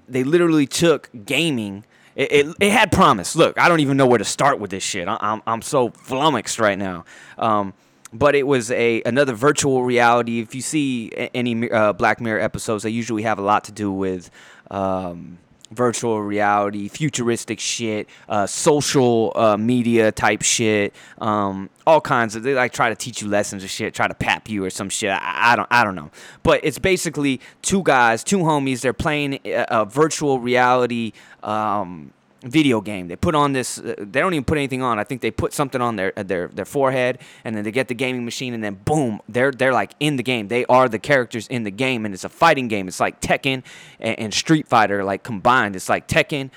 [0.09, 1.85] they literally took gaming.
[2.15, 3.35] It, it, it had promise.
[3.35, 5.09] Look, I don't even know where to start with this shit.
[5.09, 7.05] I, I'm I'm so flummoxed right now.
[7.39, 7.75] Um,
[8.13, 10.39] but it was a another virtual reality.
[10.39, 13.91] If you see any uh, Black Mirror episodes, they usually have a lot to do
[13.91, 14.31] with
[14.71, 15.39] um,
[15.70, 22.42] virtual reality, futuristic shit, uh, social uh, media type shit, um, all kinds of.
[22.42, 24.88] They like try to teach you lessons or shit, try to pap you or some
[24.88, 25.11] shit.
[25.11, 26.11] I, I don't I don't know,
[26.42, 28.81] but it's basically two guys, two homies.
[28.81, 31.12] They're playing a, a virtual reality.
[31.42, 32.12] Um,
[32.45, 33.09] video game.
[33.09, 33.79] They put on this.
[33.79, 34.99] Uh, they don't even put anything on.
[34.99, 37.95] I think they put something on their their their forehead, and then they get the
[37.95, 40.49] gaming machine, and then boom, they're they're like in the game.
[40.49, 42.89] They are the characters in the game, and it's a fighting game.
[42.89, 43.63] It's like Tekken
[44.01, 45.77] and, and Street Fighter like combined.
[45.77, 46.51] It's like Tekken.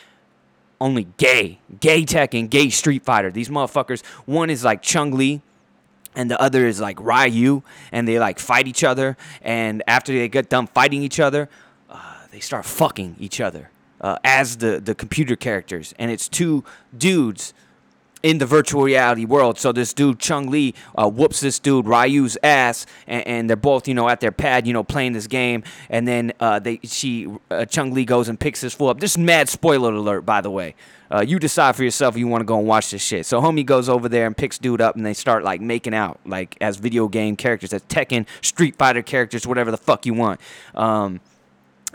[0.79, 3.31] Only gay, gay Tekken, gay Street Fighter.
[3.31, 4.05] These motherfuckers.
[4.25, 5.41] One is like Chung Li,
[6.15, 9.17] and the other is like Ryu, and they like fight each other.
[9.41, 11.49] And after they get done fighting each other,
[11.89, 16.63] uh, they start fucking each other uh, as the the computer characters, and it's two
[16.97, 17.53] dudes
[18.23, 19.59] in the virtual reality world.
[19.59, 23.87] So this dude Chung Lee uh, whoops this dude Ryu's ass, and, and, they're both
[23.87, 25.63] you know at their pad, you know, playing this game.
[25.89, 28.99] And then uh, they she uh, Chung Lee goes and picks this fool up.
[28.99, 30.75] This is mad spoiler alert, by the way.
[31.09, 33.25] Uh, you decide for yourself if you want to go and watch this shit.
[33.25, 36.19] So homie goes over there and picks dude up, and they start like making out,
[36.25, 40.41] like as video game characters, as Tekken, Street Fighter characters, whatever the fuck you want.
[40.75, 41.21] Um,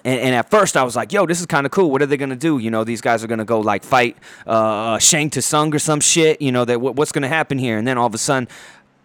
[0.05, 1.91] and, and, at first I was like, yo, this is kind of cool.
[1.91, 2.59] What are they gonna do?
[2.59, 6.43] You know, these guys are gonna go like fight uh, Shang Tsung or some shit.
[6.43, 7.79] You know, that what's gonna happen here?
[7.79, 8.49] And then all of a sudden,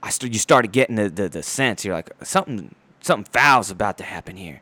[0.02, 1.86] I st- you started getting the, the, the sense.
[1.86, 4.62] You're like, something something foul's about to happen here.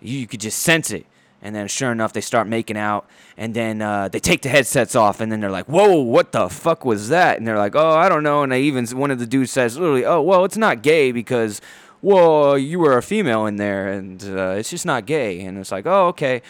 [0.00, 1.06] You, you could just sense it.
[1.42, 3.06] And then sure enough, they start making out,
[3.36, 6.48] and then uh, they take the headsets off, and then they're like, "Whoa, what the
[6.48, 9.18] fuck was that?" And they're like, "Oh, I don't know." And they even one of
[9.18, 11.60] the dudes says, "Literally, oh, well, it's not gay because
[12.04, 15.40] well, you were a female in there, and uh, it's just not gay.
[15.40, 16.42] And it's like, oh, okay.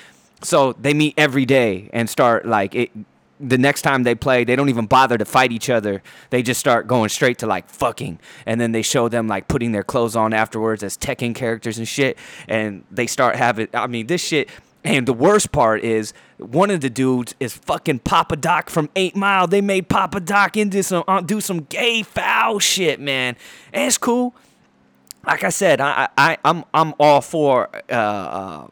[0.42, 2.90] So they meet every day and start like it.
[3.40, 6.02] The next time they play, they don't even bother to fight each other.
[6.30, 9.70] They just start going straight to like fucking, and then they show them like putting
[9.70, 12.18] their clothes on afterwards as Tekken characters and shit.
[12.48, 13.68] And they start having.
[13.72, 14.48] I mean, this shit.
[14.82, 19.16] And the worst part is one of the dudes is fucking Papa Doc from Eight
[19.16, 19.46] Mile.
[19.46, 23.36] They made Papa Doc into some uh, do some gay foul shit, man.
[23.72, 24.34] And it's cool
[25.26, 28.66] like I said, I, I I'm I'm all for uh, uh,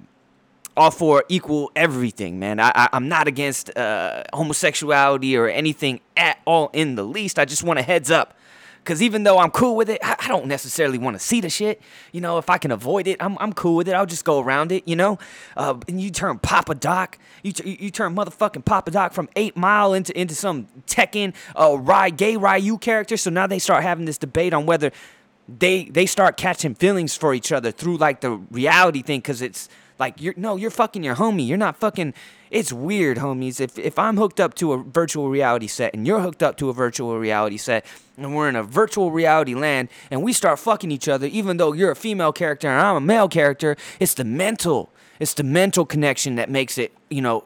[0.77, 2.61] all for equal everything, man.
[2.61, 7.39] I, I am not against uh, homosexuality or anything at all in the least.
[7.39, 8.37] I just want a heads up.
[8.85, 11.49] Cause even though I'm cool with it, I, I don't necessarily want to see the
[11.49, 11.81] shit.
[12.11, 13.93] You know, if I can avoid it, I'm, I'm cool with it.
[13.93, 14.89] I'll just go around it.
[14.89, 15.21] You know,
[15.57, 19.57] uh, and you turn Papa Doc, you, t- you turn motherfucking Papa Doc from Eight
[19.57, 23.17] Mile into into some Tekken uh, Ry, gay Ryu character.
[23.17, 24.91] So now they start having this debate on whether
[25.49, 29.69] they they start catching feelings for each other through like the reality thing because it's
[29.99, 31.47] like you're no you're fucking your homie.
[31.47, 32.15] You're not fucking
[32.51, 33.61] it's weird homies.
[33.61, 36.69] If if i'm hooked up to a virtual reality set and you're hooked up to
[36.71, 37.85] a virtual reality set
[38.17, 41.73] and we're in a virtual reality land and we start fucking each other even though
[41.73, 45.85] you're a female character and i'm a male character it's the mental it's the mental
[45.85, 47.45] connection that makes it you know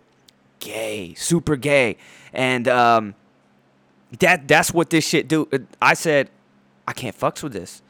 [0.60, 1.96] gay super gay.
[2.32, 3.14] And um
[4.18, 5.48] that that's what this shit do.
[5.80, 6.30] I said
[6.88, 7.82] i can't fucks with this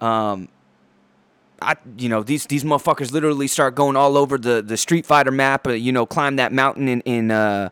[0.00, 0.48] um,
[1.62, 5.30] I, you know, these these motherfuckers literally start going all over the, the Street Fighter
[5.30, 5.66] map.
[5.66, 7.68] Uh, you know, climb that mountain in in uh,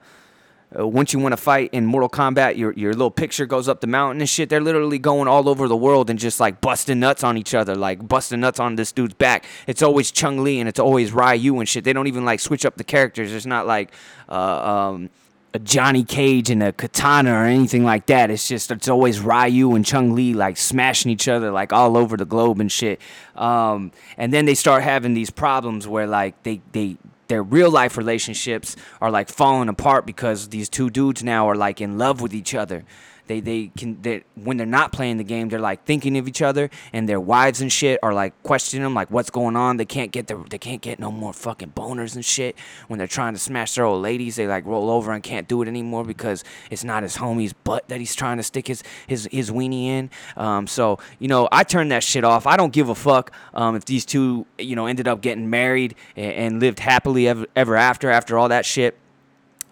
[0.79, 3.81] uh, once you want to fight in Mortal Kombat, your your little picture goes up
[3.81, 4.51] the mountain and shit.
[4.51, 7.75] They're literally going all over the world and just like busting nuts on each other,
[7.75, 9.47] like busting nuts on this dude's back.
[9.67, 11.85] It's always Chung Li and it's always Ryu and shit.
[11.85, 13.33] They don't even like switch up the characters.
[13.33, 13.91] It's not like
[14.29, 15.11] uh, um,
[15.59, 18.31] a Johnny Cage and a Kitana or anything like that.
[18.31, 22.17] It's just it's always Ryu and Chung Li like smashing each other like all over
[22.17, 23.01] the globe and shit.
[23.35, 27.97] Um, and then they start having these problems where like they they their real life
[27.97, 32.33] relationships are like falling apart because these two dudes now are like in love with
[32.33, 32.85] each other.
[33.29, 36.43] They they can they when they're not playing the game, they're like thinking of each
[36.43, 39.77] other, and their wives and shit are like questioning them, like what's going on.
[39.77, 42.57] They can't get the they can't get no more fucking boners and shit.
[42.89, 45.63] When they're trying to smash their old ladies, they like roll over and can't do
[45.63, 49.29] it anymore because it's not his homie's butt that he's trying to stick his his
[49.31, 50.11] his weenie in.
[50.37, 52.47] Um, so you know, I turn that shit off.
[52.47, 55.95] I don't give a fuck um, if these two you know ended up getting married
[56.17, 58.97] and, and lived happily ever, ever after after all that shit.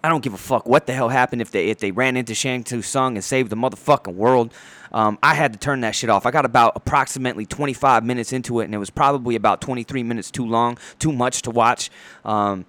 [0.03, 2.35] I don't give a fuck what the hell happened if they if they ran into
[2.35, 4.53] Shang Tsung and saved the motherfucking world.
[4.91, 6.25] Um, I had to turn that shit off.
[6.25, 10.31] I got about approximately 25 minutes into it, and it was probably about 23 minutes
[10.31, 11.89] too long, too much to watch.
[12.23, 12.65] Um,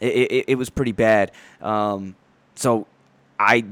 [0.00, 1.32] it, it, it, was pretty bad.
[1.60, 2.16] Um,
[2.54, 2.86] so
[3.38, 3.64] I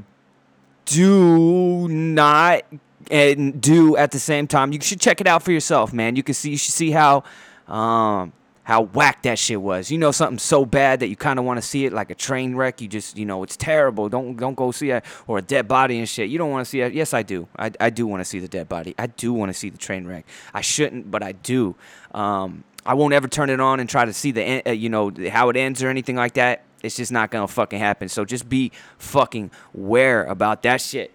[0.85, 2.63] do not
[3.11, 4.71] and do at the same time.
[4.71, 6.15] You should check it out for yourself, man.
[6.15, 7.23] You can see you should see how
[7.67, 9.91] um, how whack that shit was.
[9.91, 12.15] You know something so bad that you kind of want to see it like a
[12.15, 12.81] train wreck.
[12.81, 14.09] You just you know it's terrible.
[14.09, 16.29] Don't don't go see it or a dead body and shit.
[16.29, 16.93] You don't want to see it.
[16.93, 17.47] Yes, I do.
[17.57, 18.95] I, I do want to see the dead body.
[18.97, 20.25] I do want to see the train wreck.
[20.53, 21.75] I shouldn't, but I do.
[22.13, 25.11] Um, I won't ever turn it on and try to see the uh, you know
[25.29, 26.63] how it ends or anything like that.
[26.81, 28.09] It's just not gonna fucking happen.
[28.09, 31.11] So just be fucking aware about that shit.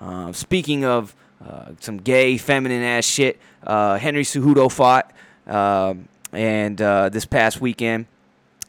[0.00, 1.14] Uh, speaking of
[1.46, 5.12] uh, some gay, feminine ass shit, uh, Henry Cejudo fought.
[5.46, 8.06] Um, and uh, this past weekend.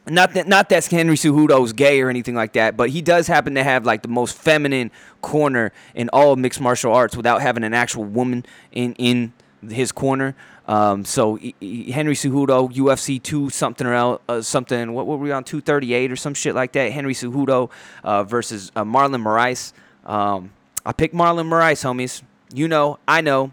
[0.06, 3.54] Not that not that Henry is gay or anything like that, but he does happen
[3.56, 7.74] to have like the most feminine corner in all mixed martial arts without having an
[7.74, 9.32] actual woman in in
[9.68, 10.34] his corner.
[10.66, 14.92] Um, so he, Henry Cejudo, UFC two something or else, uh, something.
[14.92, 16.92] What were we on two thirty eight or some shit like that?
[16.92, 17.70] Henry Cejudo
[18.02, 19.72] uh, versus uh, Marlon Moraes.
[20.10, 20.52] Um,
[20.86, 22.22] I picked Marlon Moraes, homies.
[22.52, 23.52] You know, I know.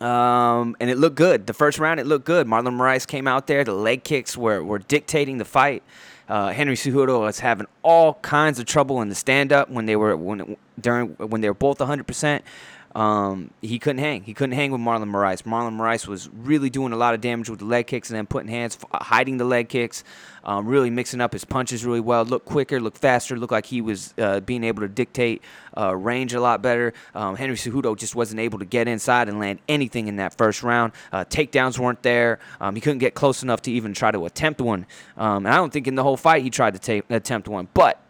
[0.00, 1.46] Um, and it looked good.
[1.46, 2.46] The first round, it looked good.
[2.46, 3.64] Marlon Moraes came out there.
[3.64, 5.82] The leg kicks were, were dictating the fight.
[6.28, 9.94] Uh, Henry Cejudo was having all kinds of trouble in the stand up when they
[9.94, 12.44] were when during when they were both 100 percent.
[12.96, 14.22] Um, he couldn't hang.
[14.22, 15.42] He couldn't hang with Marlon Moraes.
[15.42, 18.26] Marlon Moraes was really doing a lot of damage with the leg kicks and then
[18.26, 20.02] putting hands, hiding the leg kicks,
[20.46, 22.24] um, really mixing up his punches really well.
[22.24, 25.42] Looked quicker, looked faster, looked like he was uh, being able to dictate
[25.76, 26.94] uh, range a lot better.
[27.14, 30.62] Um, Henry Cejudo just wasn't able to get inside and land anything in that first
[30.62, 30.92] round.
[31.12, 32.38] Uh, takedowns weren't there.
[32.60, 34.86] Um, he couldn't get close enough to even try to attempt one.
[35.16, 37.68] Um, and I don't think in the whole fight he tried to ta- attempt one.
[37.74, 38.00] But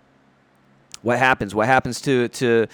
[1.02, 1.54] what happens?
[1.54, 2.66] What happens to to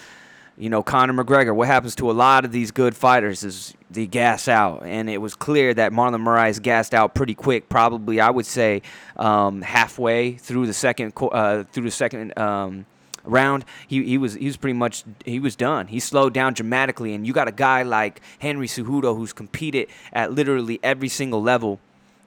[0.57, 4.05] you know, Conor McGregor, what happens to a lot of these good fighters is they
[4.05, 4.83] gas out.
[4.85, 8.81] And it was clear that Marlon Moraes gassed out pretty quick, probably, I would say,
[9.17, 12.85] um, halfway through the second, uh, through the second, um,
[13.23, 13.65] round.
[13.87, 15.87] He, he was he was pretty much he was done.
[15.87, 17.13] He slowed down dramatically.
[17.13, 21.79] And you got a guy like Henry Cejudo who's competed at literally every single level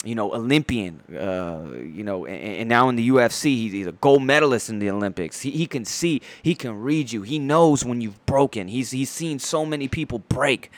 [0.07, 4.23] you know, Olympian, uh, you know, and, and, now in the UFC, he's a gold
[4.23, 5.41] medalist in the Olympics.
[5.41, 7.23] He, he can see, he can read you.
[7.23, 8.69] He knows when you've broken.
[8.69, 10.71] He's he's seen so many people break.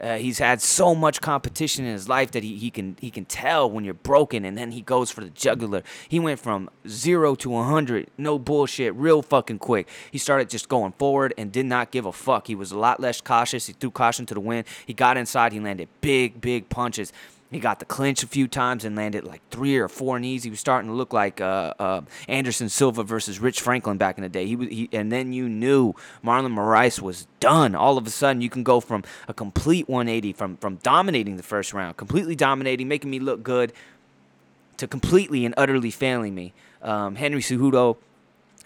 [0.00, 3.24] Uh, he's had so much competition in his life that he, he can he can
[3.24, 5.82] tell when you're broken, and then he goes for the jugular.
[6.08, 9.88] He went from zero to 100, no bullshit, real fucking quick.
[10.10, 12.48] He started just going forward and did not give a fuck.
[12.48, 13.66] He was a lot less cautious.
[13.66, 14.66] He threw caution to the wind.
[14.84, 15.52] He got inside.
[15.52, 17.12] He landed big, big punches.
[17.54, 20.42] He got the clinch a few times and landed like three or four knees.
[20.42, 24.22] He was starting to look like uh, uh, Anderson Silva versus Rich Franklin back in
[24.22, 24.44] the day.
[24.44, 25.92] He was, he, and then you knew
[26.24, 27.76] Marlon Moraes was done.
[27.76, 31.44] All of a sudden, you can go from a complete 180 from from dominating the
[31.44, 33.72] first round, completely dominating, making me look good,
[34.78, 36.54] to completely and utterly failing me.
[36.82, 37.98] Um, Henry Cejudo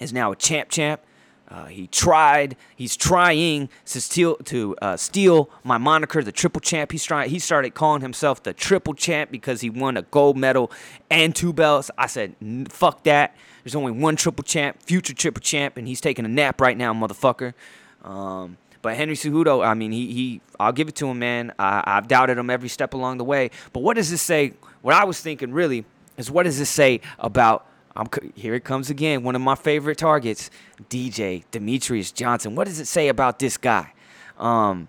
[0.00, 1.02] is now a champ champ.
[1.50, 2.56] Uh, he tried.
[2.76, 6.92] He's trying to steal to uh, steal my moniker, the triple champ.
[6.92, 7.30] He's trying.
[7.30, 10.70] He started calling himself the triple champ because he won a gold medal
[11.10, 11.90] and two belts.
[11.96, 12.34] I said,
[12.68, 13.34] "Fuck that."
[13.64, 16.92] There's only one triple champ, future triple champ, and he's taking a nap right now,
[16.92, 17.54] motherfucker.
[18.02, 20.40] Um, but Henry Cejudo, I mean, he he.
[20.60, 21.52] I'll give it to him, man.
[21.58, 23.50] I, I've doubted him every step along the way.
[23.72, 24.52] But what does this say?
[24.82, 25.84] What I was thinking really
[26.16, 27.66] is, what does this say about
[27.98, 28.06] I'm,
[28.36, 29.24] here it comes again.
[29.24, 30.50] One of my favorite targets,
[30.88, 32.54] DJ Demetrius Johnson.
[32.54, 33.92] What does it say about this guy?
[34.38, 34.88] Um,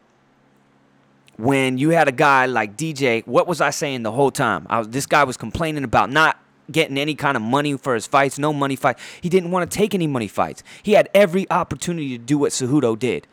[1.37, 4.67] when you had a guy like DJ, what was I saying the whole time?
[4.69, 6.39] Was, this guy was complaining about not
[6.71, 8.99] getting any kind of money for his fights, no money fight.
[9.21, 10.61] He didn't want to take any money fights.
[10.83, 13.25] He had every opportunity to do what Cejudo did.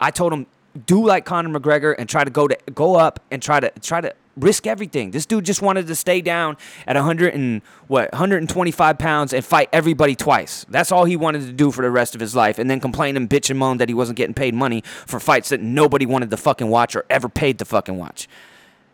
[0.00, 0.46] I told him
[0.86, 4.00] do like Conor McGregor and try to go to go up and try to try
[4.00, 5.10] to risk everything.
[5.10, 6.56] This dude just wanted to stay down
[6.86, 10.64] at 100 and what 125 pounds and fight everybody twice.
[10.68, 13.16] That's all he wanted to do for the rest of his life, and then complain
[13.16, 16.30] and bitch and moan that he wasn't getting paid money for fights that nobody wanted
[16.30, 18.28] to fucking watch or ever paid to fucking watch.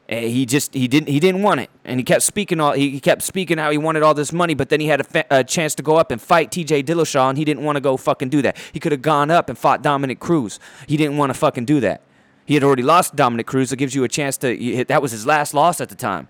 [0.09, 3.01] And he just he didn't he didn't want it, and he kept speaking all he
[3.01, 5.43] kept speaking how he wanted all this money, but then he had a, fa- a
[5.43, 6.85] chance to go up and fight T.J.
[6.85, 8.57] Dillashaw, and he didn't want to go fucking do that.
[8.73, 10.61] He could have gone up and fought Dominick Cruz.
[10.87, 12.03] He didn't want to fucking do that.
[12.45, 13.73] He had already lost Dominick Cruz.
[13.73, 14.85] It gives you a chance to.
[14.85, 16.29] That was his last loss at the time.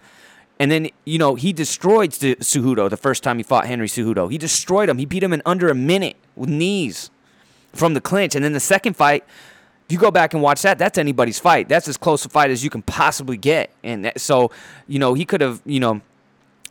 [0.59, 4.31] And then, you know, he destroyed Cejudo the first time he fought Henry Cejudo.
[4.31, 4.97] He destroyed him.
[4.97, 7.11] He beat him in under a minute with knees
[7.75, 8.35] from the clinch.
[8.35, 9.25] And then the second fight,
[9.87, 11.69] if you go back and watch that, that's anybody's fight.
[11.69, 13.71] That's as close a fight as you can possibly get.
[13.85, 14.51] And that, so,
[14.89, 16.01] you know, he could have, you know,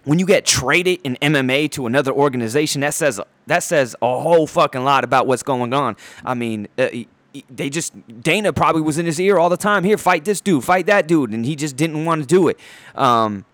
[0.04, 4.48] when you get traded in MMA to another organization, that says that says a whole
[4.48, 5.96] fucking lot about what's going on.
[6.26, 6.90] I mean, uh,
[7.50, 9.84] they just Dana probably was in his ear all the time.
[9.84, 12.60] Here, fight this dude, fight that dude, and he just didn't want to do it.
[12.96, 13.46] Um,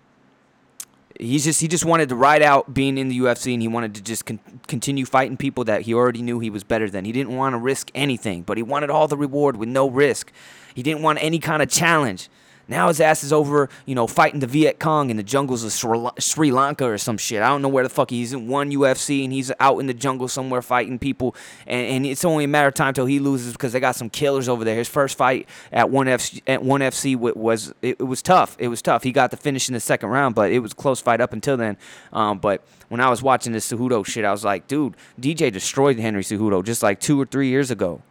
[1.20, 3.96] he's just he just wanted to ride out being in the UFC, and he wanted
[3.96, 7.06] to just con- continue fighting people that he already knew he was better than.
[7.06, 10.32] He didn't want to risk anything, but he wanted all the reward with no risk.
[10.74, 12.30] He didn't want any kind of challenge.
[12.72, 15.74] Now his ass is over, you know, fighting the Viet Cong in the jungles of
[16.20, 17.42] Sri Lanka or some shit.
[17.42, 19.94] I don't know where the fuck he's in one UFC and he's out in the
[19.94, 21.36] jungle somewhere fighting people.
[21.68, 24.10] And, and it's only a matter of time till he loses because they got some
[24.10, 24.78] killers over there.
[24.78, 28.56] His first fight at one FC at one FC was it, it was tough.
[28.58, 29.04] It was tough.
[29.04, 31.58] He got the finish in the second round, but it was close fight up until
[31.58, 31.76] then.
[32.14, 36.00] Um, but when I was watching this Cejudo shit, I was like, dude, DJ destroyed
[36.00, 38.02] Henry Cejudo just like two or three years ago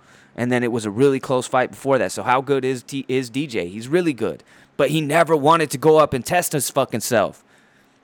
[0.40, 2.12] and then it was a really close fight before that.
[2.12, 3.68] So how good is T- is DJ?
[3.68, 4.42] He's really good,
[4.78, 7.44] but he never wanted to go up and test his fucking self.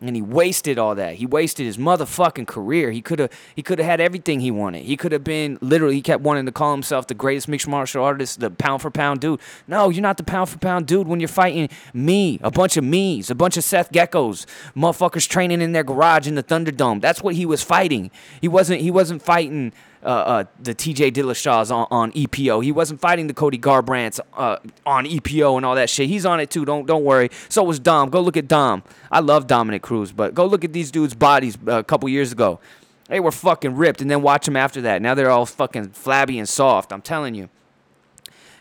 [0.02, 1.14] And he wasted all that.
[1.14, 2.90] He wasted his motherfucking career.
[2.90, 4.82] He could have he could have had everything he wanted.
[4.82, 8.04] He could have been literally he kept wanting to call himself the greatest mixed martial
[8.04, 9.40] artist, the pound for pound dude.
[9.66, 12.84] No, you're not the pound for pound dude when you're fighting me, a bunch of
[12.84, 14.44] me's, a bunch of Seth Geckos,
[14.76, 17.00] motherfuckers training in their garage in the Thunderdome.
[17.00, 18.10] That's what he was fighting.
[18.42, 19.72] He wasn't he wasn't fighting
[20.06, 21.10] uh, uh, the T.J.
[21.10, 22.62] Dillashaw's on, on EPO.
[22.62, 26.08] He wasn't fighting the Cody Garbrandts uh, on EPO and all that shit.
[26.08, 26.64] He's on it too.
[26.64, 27.30] Don't don't worry.
[27.48, 28.10] So was Dom.
[28.10, 28.84] Go look at Dom.
[29.10, 32.30] I love Dominick Cruz, but go look at these dudes' bodies uh, a couple years
[32.30, 32.60] ago.
[33.08, 35.02] They were fucking ripped, and then watch them after that.
[35.02, 36.92] Now they're all fucking flabby and soft.
[36.92, 37.48] I'm telling you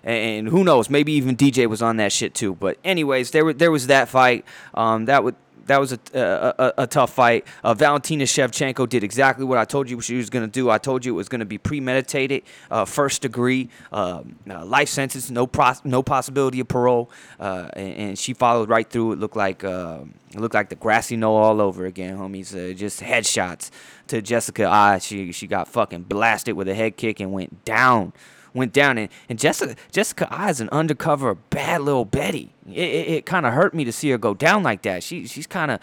[0.05, 2.53] and who knows, maybe even DJ was on that shit too.
[2.53, 4.45] But anyways, there was there was that fight.
[4.75, 5.35] Um, that would
[5.66, 7.45] that was a, a, a, a tough fight.
[7.63, 10.70] Uh, Valentina Shevchenko did exactly what I told you she was going to do.
[10.70, 14.89] I told you it was going to be premeditated, uh, first degree, um, uh, life
[14.89, 15.49] sentence, no
[15.84, 17.09] no possibility of parole,
[17.39, 19.13] uh, and, and, she followed right through.
[19.13, 19.99] It looked like uh,
[20.32, 22.53] it looked like the grassy knoll all over again, homies.
[22.53, 23.72] Uh, just headshots
[24.07, 24.99] to Jessica Eye.
[24.99, 28.13] She she got fucking blasted with a head kick and went down
[28.55, 28.97] went down.
[28.97, 32.53] And, and Jessica Jessica Eye is an undercover bad little Betty.
[32.67, 35.03] It, it, it kind of hurt me to see her go down like that.
[35.03, 35.79] She she's kind of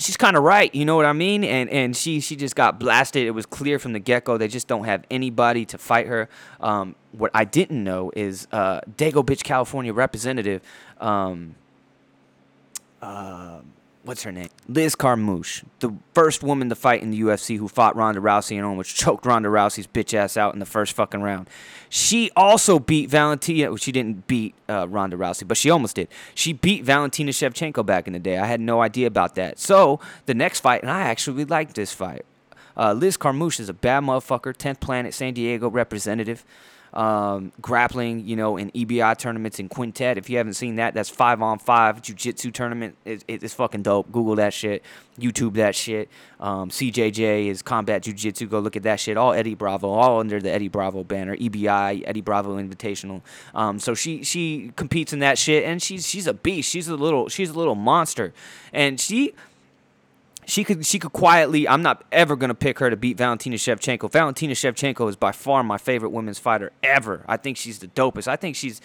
[0.00, 1.44] she's kind of right, you know what I mean?
[1.44, 3.26] And and she she just got blasted.
[3.26, 6.28] It was clear from the get go they just don't have anybody to fight her.
[6.60, 10.62] Um, what I didn't know is uh, Dago Bitch California representative.
[10.98, 11.54] Um,
[13.02, 13.60] uh,
[14.04, 14.48] what's her name?
[14.68, 18.64] Liz Carmouche, the first woman to fight in the UFC who fought Ronda Rousey and
[18.64, 21.48] almost choked Ronda Rousey's bitch ass out in the first fucking round.
[21.88, 23.68] She also beat Valentina.
[23.68, 26.08] Well, she didn't beat uh, Ronda Rousey, but she almost did.
[26.34, 28.38] She beat Valentina Shevchenko back in the day.
[28.38, 29.58] I had no idea about that.
[29.58, 32.24] So the next fight, and I actually liked this fight.
[32.76, 36.44] Uh, Liz Carmouche is a bad motherfucker, 10th Planet San Diego representative
[36.92, 40.18] um, grappling, you know, in EBI tournaments in quintet.
[40.18, 42.96] If you haven't seen that, that's five on five jiu-jitsu tournament.
[43.04, 44.10] It, it, it's fucking dope.
[44.10, 44.82] Google that shit.
[45.18, 46.08] YouTube that shit.
[46.40, 48.46] Um, CJJ is combat jiu-jitsu.
[48.46, 49.16] Go look at that shit.
[49.16, 51.36] All Eddie Bravo, all under the Eddie Bravo banner.
[51.36, 53.22] EBI, Eddie Bravo Invitational.
[53.54, 56.70] Um, so she she competes in that shit, and she's she's a beast.
[56.70, 58.32] She's a little she's a little monster,
[58.72, 59.34] and she
[60.50, 61.68] she could she could quietly.
[61.68, 64.10] I'm not ever gonna pick her to beat Valentina Shevchenko.
[64.10, 67.24] Valentina Shevchenko is by far my favorite women's fighter ever.
[67.28, 68.26] I think she's the dopest.
[68.26, 68.80] I think she's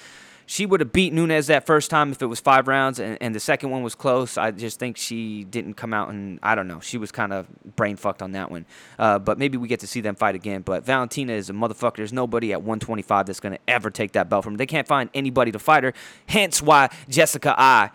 [0.46, 3.34] she would have beat Nunes that first time if it was five rounds, and, and
[3.34, 4.38] the second one was close.
[4.38, 6.82] I just think she didn't come out and I don't know.
[6.82, 8.68] She was kind of brain fucked on that one.
[9.00, 10.62] Uh, but maybe we get to see them fight again.
[10.62, 11.96] But Valentina is a motherfucker.
[11.96, 14.58] There's nobody at 125 that's gonna ever take that belt from her.
[14.58, 15.94] They can't find anybody to fight her.
[16.28, 17.90] Hence why Jessica Eye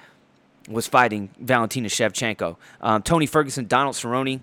[0.70, 2.56] was fighting Valentina Shevchenko.
[2.80, 4.40] Um, Tony Ferguson, Donald Cerrone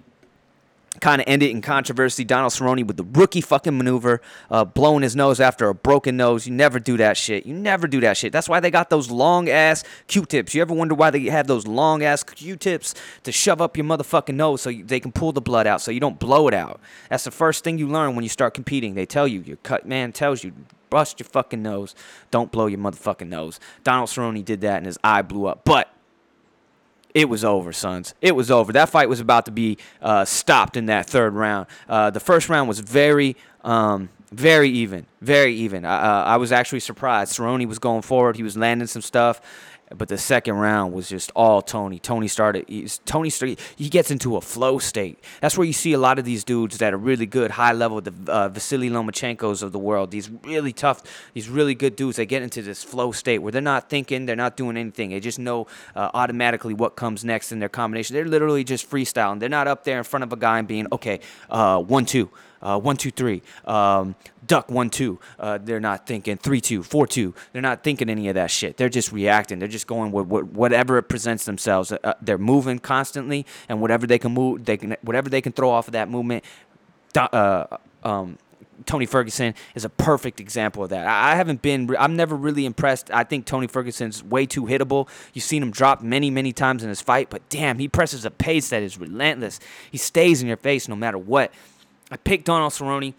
[1.00, 2.24] kind of ended in controversy.
[2.24, 6.48] Donald Cerrone with the rookie fucking maneuver, uh, blowing his nose after a broken nose.
[6.48, 7.46] You never do that shit.
[7.46, 8.32] You never do that shit.
[8.32, 10.54] That's why they got those long ass Q-tips.
[10.56, 14.36] You ever wonder why they have those long ass Q-tips to shove up your motherfucking
[14.36, 16.80] nose so you, they can pull the blood out so you don't blow it out?
[17.10, 18.96] That's the first thing you learn when you start competing.
[18.96, 20.54] They tell you, your cut man tells you,
[20.90, 21.96] bust your fucking nose.
[22.32, 23.60] Don't blow your motherfucking nose.
[23.84, 25.64] Donald Cerrone did that and his eye blew up.
[25.64, 25.92] But
[27.18, 28.14] it was over, sons.
[28.22, 28.72] It was over.
[28.72, 31.66] That fight was about to be uh, stopped in that third round.
[31.90, 35.84] Uh, the first round was very, um, very even, very even.
[35.84, 37.36] I, uh, I was actually surprised.
[37.36, 38.36] Cerrone was going forward.
[38.36, 39.42] He was landing some stuff,
[39.96, 42.00] but the second round was just all Tony.
[42.00, 42.66] Tony started.
[43.06, 43.60] Tony started.
[43.76, 45.24] He gets into a flow state.
[45.42, 48.02] That's where you see a lot of these dudes that are really good, high level,
[48.02, 50.12] the uh, Vasily Lomachenkos of the world.
[50.12, 52.18] These really tough, these really good dudes.
[52.18, 55.12] They get into this flow state where they're not thinking, they're not doing anything.
[55.12, 58.14] They just know uh, automatically what comes next in their combination.
[58.14, 59.40] They're literally just freestyling.
[59.40, 62.30] They're not up there in front of a guy and being okay, uh, one two
[62.62, 65.20] uh, one two three, um, duck one two.
[65.40, 67.34] Uh, they're not thinking three two, four two.
[67.54, 68.78] They're not thinking any of that shit.
[68.78, 69.60] They're just reacting.
[69.60, 71.92] They're just going with, whatever it presents themselves.
[71.92, 75.70] Uh, they're moving constantly, and whatever they can move, they can whatever they can throw
[75.70, 76.44] off of that movement.
[77.16, 77.66] Uh,
[78.04, 78.38] um,
[78.86, 81.08] Tony Ferguson is a perfect example of that.
[81.08, 83.10] I haven't been, I'm never really impressed.
[83.12, 85.10] I think Tony Ferguson's way too hittable.
[85.34, 88.32] You've seen him drop many, many times in his fight, but damn, he presses a
[88.32, 89.60] pace that is relentless.
[89.92, 91.52] He stays in your face no matter what.
[92.12, 93.14] I picked Donald Cerrone,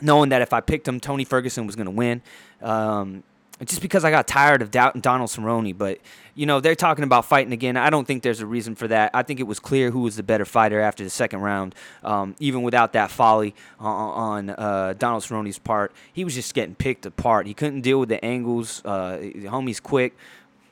[0.00, 2.22] knowing that if I picked him, Tony Ferguson was going to win.
[2.62, 3.22] Um,
[3.64, 5.98] just because I got tired of doubting Donald Cerrone, but
[6.34, 7.76] you know they're talking about fighting again.
[7.78, 9.10] I don't think there's a reason for that.
[9.14, 11.74] I think it was clear who was the better fighter after the second round,
[12.04, 15.92] um, even without that folly on, on uh, Donald Cerrone's part.
[16.12, 17.46] He was just getting picked apart.
[17.46, 18.84] He couldn't deal with the angles.
[18.84, 20.14] Uh, the homie's quick.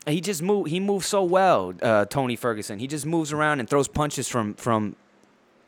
[0.06, 0.68] He just moved.
[0.68, 2.78] He moves so well, uh, Tony Ferguson.
[2.78, 4.96] He just moves around and throws punches from from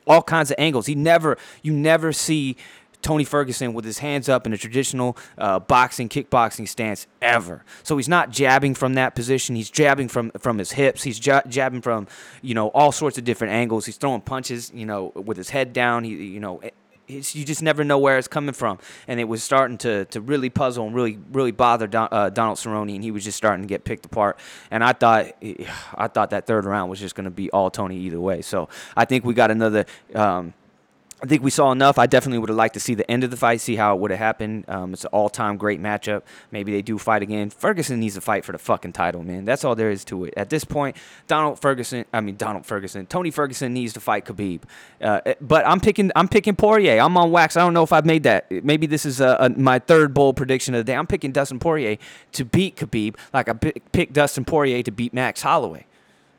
[0.07, 0.87] all kinds of angles.
[0.87, 2.57] He never, you never see
[3.03, 7.65] Tony Ferguson with his hands up in a traditional uh, boxing, kickboxing stance ever.
[7.83, 9.55] So he's not jabbing from that position.
[9.55, 11.05] He's jabbing from from his hips.
[11.05, 12.09] He's jabbing from
[12.43, 13.87] you know all sorts of different angles.
[13.87, 16.03] He's throwing punches you know with his head down.
[16.03, 16.61] He you know
[17.09, 18.79] you just never know where it's coming from.
[19.09, 22.59] And it was starting to, to really puzzle and really really bother Don, uh, Donald
[22.59, 24.39] Cerrone, and he was just starting to get picked apart.
[24.71, 25.27] And I thought
[25.95, 28.43] I thought that third round was just going to be all Tony either way.
[28.43, 29.87] So I think we got another.
[30.15, 30.55] Um,
[31.23, 31.99] I think we saw enough.
[31.99, 34.01] I definitely would have liked to see the end of the fight, see how it
[34.01, 34.67] would have happened.
[34.69, 36.23] Um, it's an all-time great matchup.
[36.51, 37.49] Maybe they do fight again.
[37.49, 39.47] Ferguson needs to fight for the fucking title, man.
[39.47, 40.35] That's all there is to it.
[40.37, 40.95] At this point,
[41.27, 44.63] Donald Ferguson, I mean Donald Ferguson, Tony Ferguson needs to fight Khabib.
[45.01, 47.01] Uh, but I'm picking, I'm picking Poirier.
[47.01, 47.57] I'm on wax.
[47.57, 48.51] I don't know if I've made that.
[48.51, 50.97] Maybe this is uh, a, my third bold prediction of the day.
[50.97, 51.97] I'm picking Dustin Poirier
[52.33, 55.87] to beat Khabib, like I picked Dustin Poirier to beat Max Holloway.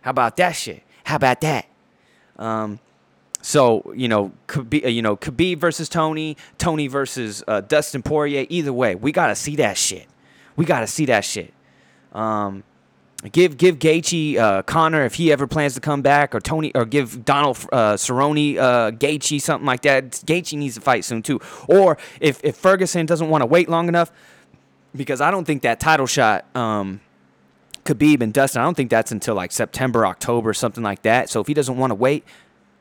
[0.02, 0.84] How about that shit?
[1.06, 1.66] How about that?
[2.38, 2.80] Um,
[3.48, 8.46] so you know, Khabib, uh, you know, Khabib versus Tony, Tony versus uh, Dustin Poirier.
[8.50, 10.06] Either way, we gotta see that shit.
[10.58, 11.54] We gotta see that shit.
[12.12, 12.66] Um,
[13.32, 16.84] give give Gaethje uh, Conor if he ever plans to come back, or Tony, or
[16.84, 20.12] give Donald uh, Cerrone uh, Gaethje something like that.
[20.12, 21.40] Gaethje needs to fight soon too.
[21.70, 24.12] Or if if Ferguson doesn't want to wait long enough,
[24.94, 26.54] because I don't think that title shot.
[26.54, 27.00] Um,
[27.86, 31.30] Khabib and Dustin, I don't think that's until like September, October, something like that.
[31.30, 32.26] So if he doesn't want to wait,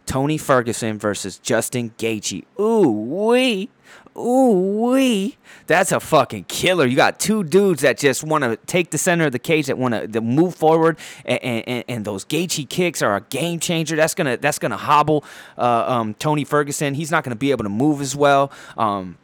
[0.07, 2.45] Tony Ferguson versus Justin Gaethje.
[2.59, 3.69] Ooh wee.
[4.17, 5.37] Ooh wee.
[5.67, 6.87] That's a fucking killer.
[6.87, 9.77] You got two dudes that just want to take the center of the cage, that
[9.77, 13.97] want to move forward, and, and, and, those Gaethje kicks are a game changer.
[13.97, 15.25] That's gonna that's gonna hobble
[15.59, 16.95] uh, um, Tony Ferguson.
[16.95, 18.53] He's not gonna be able to move as well.
[18.79, 19.19] Um,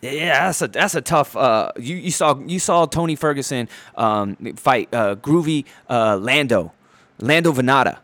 [0.00, 1.36] yeah, that's a that's a tough.
[1.36, 6.72] Uh, you you saw you saw Tony Ferguson um, fight uh, Groovy uh, Lando,
[7.18, 7.98] Lando Vannata.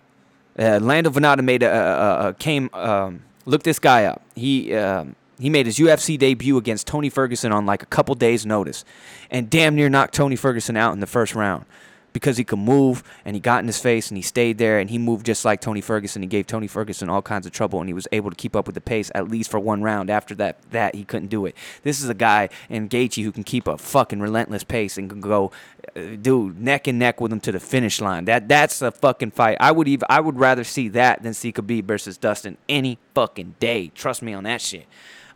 [0.59, 4.23] Uh, Lando Vannata made a, a, a came um, look this guy up.
[4.35, 8.47] He um, he made his UFC debut against Tony Ferguson on like a couple days'
[8.47, 8.85] notice,
[9.31, 11.67] and damn near knocked Tony Ferguson out in the first round
[12.15, 14.89] because he could move and he got in his face and he stayed there and
[14.89, 16.23] he moved just like Tony Ferguson.
[16.23, 18.67] He gave Tony Ferguson all kinds of trouble and he was able to keep up
[18.67, 20.09] with the pace at least for one round.
[20.09, 21.57] After that, that he couldn't do it.
[21.83, 25.21] This is a guy in Gaethje who can keep a fucking relentless pace and can
[25.21, 25.51] go,
[25.95, 28.25] dude, neck and neck with him to the finish line.
[28.25, 29.57] That that's a fucking fight.
[29.61, 33.57] I would even I would rather see that than see Khabib versus Dustin any fucking
[33.61, 33.89] day.
[33.95, 34.87] Trust me on that shit.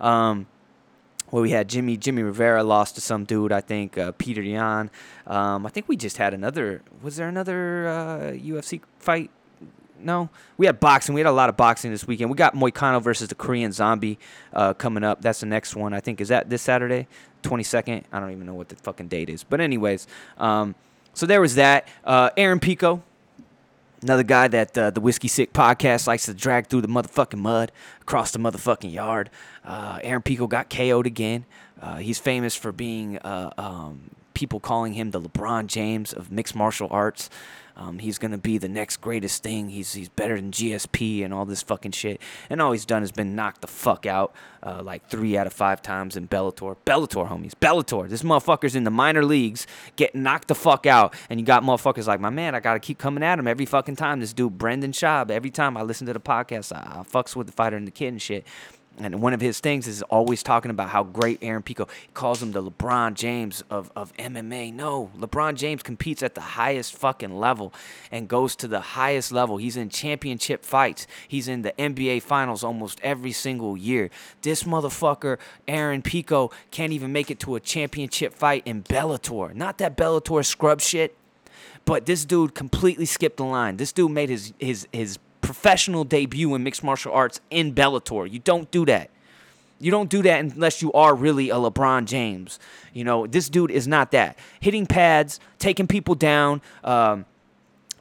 [0.01, 0.47] Um,
[1.31, 3.53] where we had Jimmy Jimmy Rivera lost to some dude.
[3.53, 4.91] I think uh, Peter Yan.
[5.27, 6.83] Um, I think we just had another.
[7.03, 9.31] Was there another uh, UFC fight?
[10.01, 11.15] No, we had boxing.
[11.15, 12.31] We had a lot of boxing this weekend.
[12.31, 14.19] We got Moicano versus the Korean Zombie
[14.53, 15.23] uh, coming up.
[15.23, 15.93] That's the next one.
[15.93, 17.07] I think is that this Saturday,
[17.43, 18.05] twenty second.
[18.13, 19.45] I don't even know what the fucking date is.
[19.45, 20.07] But anyways,
[20.39, 20.75] um,
[21.15, 21.89] so there was that.
[22.05, 23.03] Uh, Aaron Pico
[24.01, 27.73] Another guy that uh, the Whiskey Sick podcast likes to drag through the motherfucking mud
[28.01, 29.29] across the motherfucking yard.
[29.65, 31.45] Uh, Aaron Pico got KO'd again.
[31.83, 36.55] Uh, he's famous for being uh, um, people calling him the LeBron James of mixed
[36.55, 37.29] martial arts.
[37.79, 39.69] Um, he's gonna be the next greatest thing.
[39.69, 42.21] He's he's better than GSP and all this fucking shit.
[42.51, 45.53] And all he's done has been knocked the fuck out, uh, like three out of
[45.53, 46.77] five times in Bellator.
[46.85, 48.09] Bellator, homies, Bellator.
[48.09, 52.09] This motherfucker's in the minor leagues, getting knocked the fuck out, and you got motherfuckers
[52.09, 52.57] like my man.
[52.57, 54.19] I gotta keep coming at him every fucking time.
[54.21, 55.31] This dude Brendan Schaub.
[55.31, 57.93] Every time I listen to the podcast, I, I fucks with the fighter and the
[57.93, 58.45] kid and shit.
[59.01, 62.43] And one of his things is always talking about how great Aaron Pico he calls
[62.43, 64.73] him the LeBron James of, of MMA.
[64.75, 67.73] No, LeBron James competes at the highest fucking level
[68.11, 69.57] and goes to the highest level.
[69.57, 71.07] He's in championship fights.
[71.27, 74.11] He's in the NBA finals almost every single year.
[74.43, 79.55] This motherfucker, Aaron Pico, can't even make it to a championship fight in Bellator.
[79.55, 81.15] Not that Bellator scrub shit.
[81.85, 83.79] But this dude completely skipped the line.
[83.79, 88.31] This dude made his his his professional debut in mixed martial arts in Bellator.
[88.31, 89.11] You don't do that.
[89.81, 92.59] You don't do that unless you are really a LeBron James.
[92.93, 94.37] You know, this dude is not that.
[94.61, 97.27] Hitting pads, taking people down, um,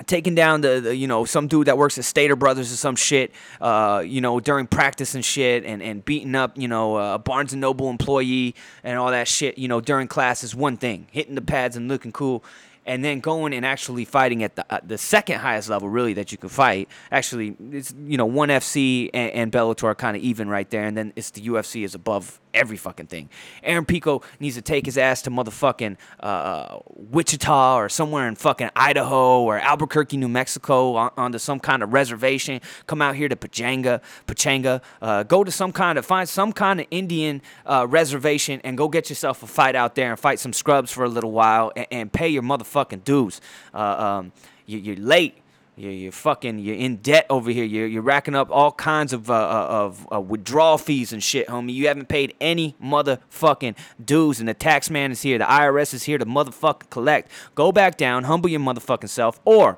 [0.06, 2.96] taking down the, the, you know some dude that works at Stater Brothers or some
[2.96, 3.32] shit,
[3.62, 7.54] uh, you know during practice and shit, and and beating up you know a Barnes
[7.54, 9.58] and Noble employee and all that shit.
[9.58, 11.08] You know during class is one thing.
[11.12, 12.44] Hitting the pads and looking cool
[12.88, 16.32] and then going and actually fighting at the uh, the second highest level really that
[16.32, 16.90] you can fight.
[17.12, 20.86] Actually, it's you know one FC and, and Bellator are kind of even right there,
[20.86, 23.30] and then it's the UFC is above every fucking thing.
[23.62, 28.72] Aaron Pico needs to take his ass to motherfucking uh, Wichita or somewhere in fucking
[28.76, 32.60] Idaho or Albuquerque, New Mexico, on, onto some kind of reservation.
[32.88, 34.82] Come out here to Pechanga, Pechanga.
[35.02, 38.88] Uh, go to some kind of find some kind of Indian uh, reservation and go
[38.88, 41.88] get yourself a fight out there and fight some scrubs for a little while and,
[41.92, 43.41] and pay your motherfucking dues.
[43.73, 44.32] Uh, um,
[44.65, 45.41] you, you're late
[45.78, 47.63] you're, you're fucking you're in debt over here.
[47.63, 51.47] You're, you're racking up all kinds of uh, uh, of uh, withdrawal fees and shit,
[51.47, 51.73] homie.
[51.73, 55.38] You haven't paid any motherfucking dues, and the tax man is here.
[55.38, 57.32] The IRS is here to motherfucking collect.
[57.53, 59.78] Go back down, humble your motherfucking self, or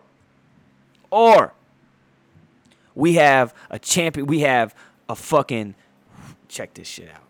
[1.11, 1.53] or
[2.95, 4.25] we have a champion.
[4.25, 4.73] We have
[5.09, 5.75] a fucking
[6.47, 7.23] check this shit out.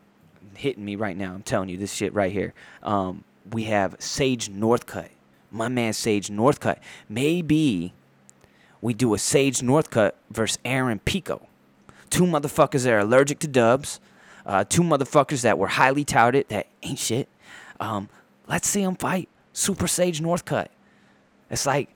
[0.53, 1.33] Hitting me right now.
[1.33, 2.53] I'm telling you this shit right here.
[2.83, 5.09] Um, we have Sage Northcutt.
[5.51, 6.79] My man Sage Northcutt.
[7.07, 7.93] Maybe
[8.81, 11.47] we do a Sage Northcutt versus Aaron Pico.
[12.09, 13.99] two motherfuckers that are allergic to dubs,
[14.45, 17.27] uh, two motherfuckers that were highly touted that ain't shit.
[17.79, 18.09] Um,
[18.47, 20.67] let's see them fight Super Sage Northcutt.
[21.49, 21.89] It's like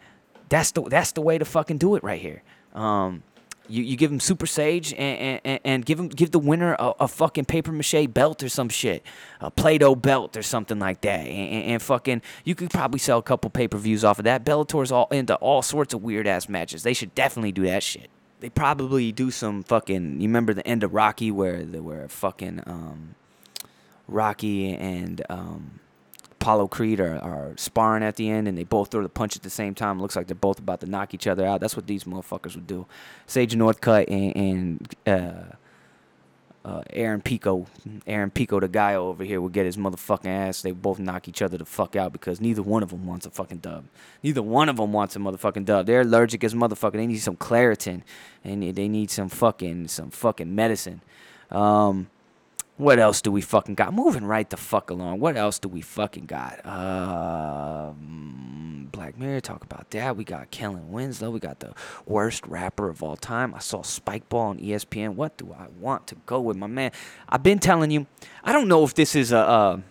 [0.49, 2.43] that's the that's the way to fucking do it right here.
[2.73, 3.23] Um,
[3.67, 6.93] you, you give him Super Sage and, and, and give him give the winner a,
[7.01, 9.03] a fucking paper mache belt or some shit,
[9.39, 13.23] a Play-Doh belt or something like that, and, and fucking you could probably sell a
[13.23, 14.43] couple pay per views off of that.
[14.43, 16.83] Bellator's all into all sorts of weird ass matches.
[16.83, 18.09] They should definitely do that shit.
[18.39, 20.19] They probably do some fucking.
[20.19, 23.15] You remember the end of Rocky where they were fucking um,
[24.07, 25.79] Rocky and um,
[26.43, 29.43] Apollo Creed are, are sparring at the end and they both throw the punch at
[29.43, 30.01] the same time.
[30.01, 31.61] looks like they're both about to knock each other out.
[31.61, 32.85] That's what these motherfuckers would do.
[33.27, 35.55] Sage Northcutt and, and uh,
[36.65, 37.67] uh, Aaron Pico,
[38.05, 40.61] Aaron Pico, the guy over here, would get his motherfucking ass.
[40.61, 43.29] They both knock each other the fuck out because neither one of them wants a
[43.29, 43.85] fucking dub.
[44.21, 45.85] Neither one of them wants a motherfucking dub.
[45.85, 46.93] They're allergic as motherfucker.
[46.93, 48.01] They need some Claritin,
[48.43, 50.99] and they need some fucking some fucking medicine.
[51.51, 52.07] Um,
[52.77, 53.93] what else do we fucking got?
[53.93, 55.19] Moving right the fuck along.
[55.19, 56.65] What else do we fucking got?
[56.65, 60.17] Um, Black Mirror, talk about that.
[60.17, 61.29] We got Kellen Winslow.
[61.29, 61.73] We got the
[62.05, 63.53] worst rapper of all time.
[63.53, 65.13] I saw Spikeball on ESPN.
[65.15, 66.91] What do I want to go with, my man?
[67.29, 68.07] I've been telling you.
[68.43, 69.83] I don't know if this is a.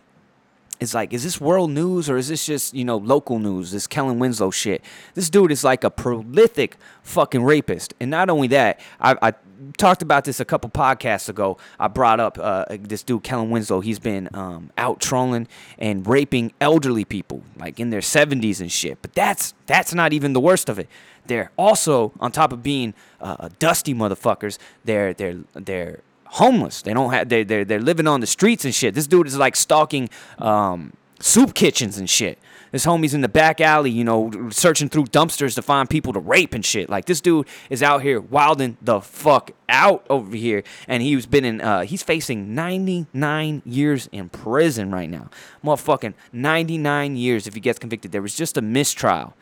[0.81, 3.71] It's like, is this world news or is this just, you know, local news?
[3.71, 4.83] This Kellen Winslow shit.
[5.15, 7.95] This dude is like a prolific fucking rapist.
[8.01, 9.33] And not only that, I, I
[9.77, 11.59] talked about this a couple podcasts ago.
[11.79, 13.81] I brought up uh, this dude Kellen Winslow.
[13.81, 15.49] He's been um, out trolling
[15.79, 18.99] and raping elderly people, like in their 70s and shit.
[19.03, 20.89] But that's that's not even the worst of it.
[21.27, 24.59] They're also on top of being uh, dusty motherfuckers.
[24.85, 26.83] They're they're they're homeless.
[26.83, 28.95] They don't have they they're, they're living on the streets and shit.
[28.95, 30.09] This dude is like stalking
[30.39, 32.39] um, soup kitchens and shit.
[32.73, 36.21] This homie's in the back alley, you know, searching through dumpsters to find people to
[36.21, 36.89] rape and shit.
[36.89, 41.45] Like this dude is out here wilding the fuck out over here, and he's been
[41.45, 41.61] in.
[41.61, 45.29] Uh, he's facing 99 years in prison right now.
[45.63, 48.11] Motherfucking 99 years if he gets convicted.
[48.11, 49.35] There was just a mistrial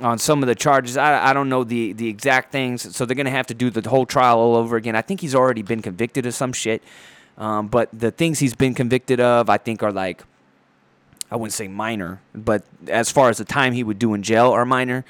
[0.00, 0.96] on some of the charges.
[0.96, 3.88] I, I don't know the, the exact things, so they're gonna have to do the
[3.88, 4.96] whole trial all over again.
[4.96, 6.82] I think he's already been convicted of some shit,
[7.38, 10.24] um, but the things he's been convicted of, I think, are like
[11.34, 14.52] I wouldn't say minor, but as far as the time he would do in jail
[14.52, 15.04] are minor.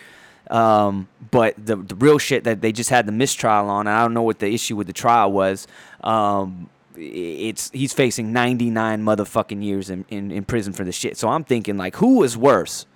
[0.49, 4.15] Um, but the the real shit that they just had the mistrial on, I don't
[4.15, 5.67] know what the issue with the trial was.
[6.03, 11.19] Um, it's he's facing 99 motherfucking years in, in, in prison for this shit.
[11.19, 12.87] So I'm thinking like, who was worse?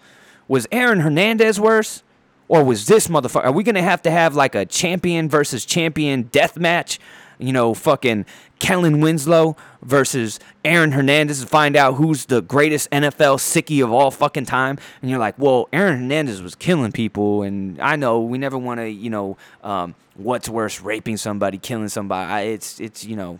[0.46, 2.02] Was Aaron Hernandez worse?
[2.48, 3.44] Or was this motherfucker?
[3.44, 6.98] Are we gonna have to have like a champion versus champion death match?
[7.38, 8.24] You know, fucking
[8.58, 14.10] Kellen Winslow versus Aaron Hernandez to find out who's the greatest NFL sickie of all
[14.10, 14.78] fucking time.
[15.00, 18.80] And you're like, well, Aaron Hernandez was killing people, and I know we never want
[18.80, 22.30] to, you know, um, what's worse, raping somebody, killing somebody.
[22.30, 23.38] I, it's it's you know.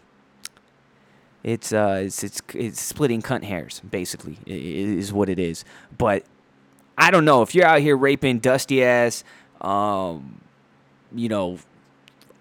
[1.44, 5.64] It's uh, it's it's it's splitting cunt hairs, basically, is what it is.
[5.96, 6.24] But
[6.98, 9.22] I don't know if you're out here raping dusty ass,
[9.60, 10.40] um,
[11.14, 11.58] you know,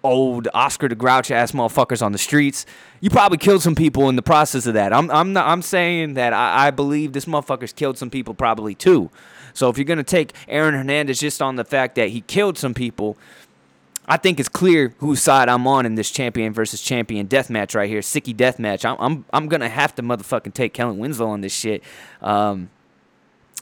[0.02, 2.66] old Oscar the Grouch ass motherfuckers on the streets.
[3.00, 4.92] You probably killed some people in the process of that.
[4.92, 8.74] I'm I'm not, I'm saying that I, I believe this motherfucker's killed some people probably
[8.74, 9.10] too.
[9.54, 12.74] So if you're gonna take Aaron Hernandez just on the fact that he killed some
[12.74, 13.16] people,
[14.06, 17.74] I think it's clear whose side I'm on in this champion versus champion death match
[17.74, 18.84] right here, sicky death match.
[18.84, 21.82] I'm I'm I'm gonna have to motherfucking take Kellen Winslow on this shit.
[22.22, 22.70] Um,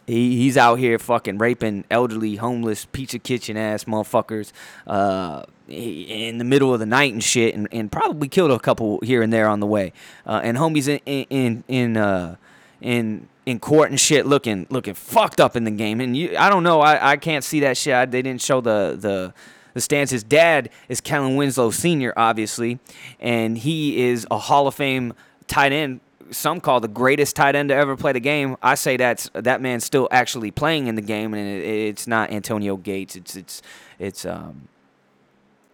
[0.06, 4.52] he, he's out here fucking raping elderly, homeless, pizza kitchen ass motherfuckers
[4.86, 9.00] uh, in the middle of the night and shit, and, and probably killed a couple
[9.02, 9.92] here and there on the way.
[10.26, 12.36] Uh, and homies in in in uh,
[12.80, 16.00] in in court and shit, looking looking fucked up in the game.
[16.00, 17.94] And you, I don't know, I, I can't see that shit.
[17.94, 19.34] I, they didn't show the the
[19.74, 20.10] the stance.
[20.10, 22.78] His dad is Kellen Winslow Sr., obviously,
[23.20, 25.14] and he is a Hall of Fame
[25.46, 26.00] tight end
[26.30, 28.56] some call the greatest tight end to ever play the game.
[28.62, 32.30] I say that's that man's still actually playing in the game, and it, it's not
[32.30, 33.16] Antonio Gates.
[33.16, 33.62] It's it's
[33.98, 34.68] it's um,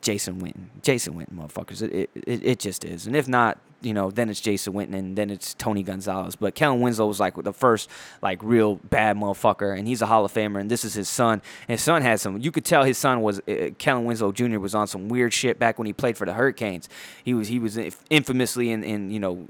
[0.03, 0.67] Jason Witten.
[0.83, 1.81] Jason Witten, motherfuckers.
[1.81, 3.07] It, it it just is.
[3.07, 6.37] And if not, you know, then it's Jason Witten, and then it's Tony Gonzalez.
[6.37, 7.89] But Kellen Winslow was like the first
[8.21, 10.61] like real bad motherfucker, and he's a Hall of Famer.
[10.61, 11.41] And this is his son.
[11.69, 12.39] And his son had some.
[12.39, 14.59] You could tell his son was uh, Kellen Winslow Jr.
[14.59, 16.89] was on some weird shit back when he played for the Hurricanes.
[17.25, 17.79] He was he was
[18.11, 19.49] infamously in in you know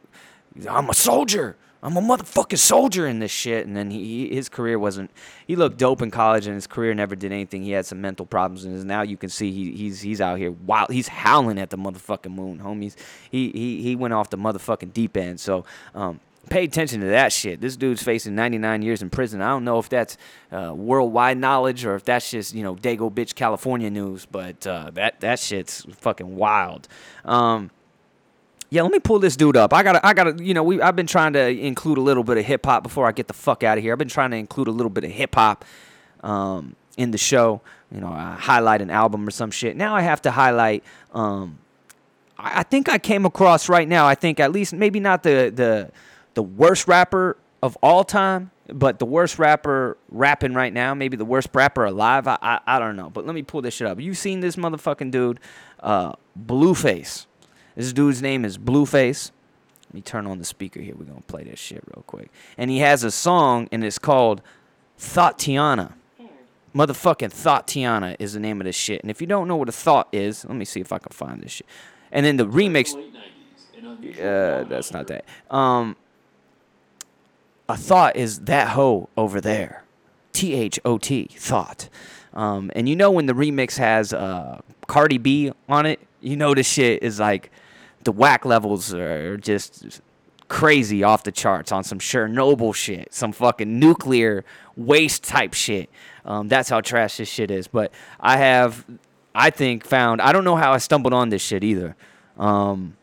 [0.68, 1.56] I'm a soldier.
[1.82, 3.66] I'm a motherfucking soldier in this shit.
[3.66, 5.10] And then he, his career wasn't.
[5.46, 7.62] He looked dope in college, and his career never did anything.
[7.62, 10.52] He had some mental problems, and now you can see he, he's he's out here
[10.52, 10.90] wild.
[10.90, 12.94] He's howling at the motherfucking moon, homies.
[13.30, 15.40] He he he went off the motherfucking deep end.
[15.40, 15.64] So
[15.94, 16.20] um,
[16.50, 17.60] Pay attention to that shit.
[17.60, 19.40] This dude's facing 99 years in prison.
[19.40, 20.16] I don't know if that's
[20.50, 24.90] uh, worldwide knowledge or if that's just you know Dago bitch California news, but uh,
[24.94, 26.88] that that shit's fucking wild.
[27.24, 27.70] Um,
[28.72, 29.74] yeah, let me pull this dude up.
[29.74, 32.38] I gotta, I gotta, you know, we I've been trying to include a little bit
[32.38, 33.92] of hip hop before I get the fuck out of here.
[33.92, 35.66] I've been trying to include a little bit of hip hop
[36.22, 37.60] um, in the show.
[37.94, 39.76] You know, I highlight an album or some shit.
[39.76, 40.84] Now I have to highlight.
[41.12, 41.58] Um,
[42.38, 44.06] I, I think I came across right now.
[44.06, 45.90] I think at least maybe not the the
[46.32, 51.26] the worst rapper of all time, but the worst rapper rapping right now, maybe the
[51.26, 52.26] worst rapper alive.
[52.26, 53.10] I, I, I don't know.
[53.10, 54.00] But let me pull this shit up.
[54.00, 55.40] You seen this motherfucking dude,
[55.80, 57.26] uh, Blueface.
[57.74, 59.30] This dude's name is Blueface.
[59.88, 60.94] Let me turn on the speaker here.
[60.96, 62.30] We're gonna play this shit real quick.
[62.56, 64.42] And he has a song and it's called
[64.98, 65.94] Thotiana.
[66.74, 69.02] Motherfucking Thotiana is the name of this shit.
[69.02, 71.12] And if you don't know what a thought is, let me see if I can
[71.12, 71.66] find this shit.
[72.10, 75.24] And then the remix uh, that's not that.
[75.50, 75.96] Um,
[77.68, 79.84] a thought is that hoe over there.
[80.32, 81.88] T H O T, thought.
[82.34, 86.54] Um, and you know when the remix has uh, Cardi B on it, you know
[86.54, 87.50] the shit is like
[88.04, 90.00] the whack levels are just
[90.48, 94.44] crazy off the charts on some Chernobyl shit, some fucking nuclear
[94.76, 95.88] waste type shit.
[96.24, 97.68] Um, that's how trash this shit is.
[97.68, 98.84] But I have,
[99.34, 101.96] I think, found, I don't know how I stumbled on this shit either.
[102.36, 102.96] Um,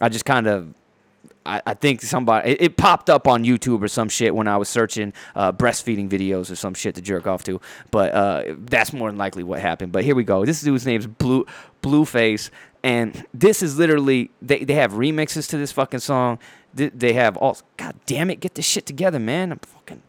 [0.00, 0.74] I just kind of
[1.44, 4.56] I, I think somebody it, it, popped up on YouTube or some shit when I
[4.56, 7.60] was searching uh, breastfeeding videos or some shit to jerk off to.
[7.90, 9.92] But uh, that's more than likely what happened.
[9.92, 10.44] But here we go.
[10.44, 11.46] This dude's name's Blue
[11.82, 12.50] Blueface,
[12.82, 16.38] and this is literally they they have remixes to this fucking song.
[16.72, 17.58] They, have all.
[17.76, 19.52] God damn it, get this shit together, man.
[19.52, 20.02] I'm fucking.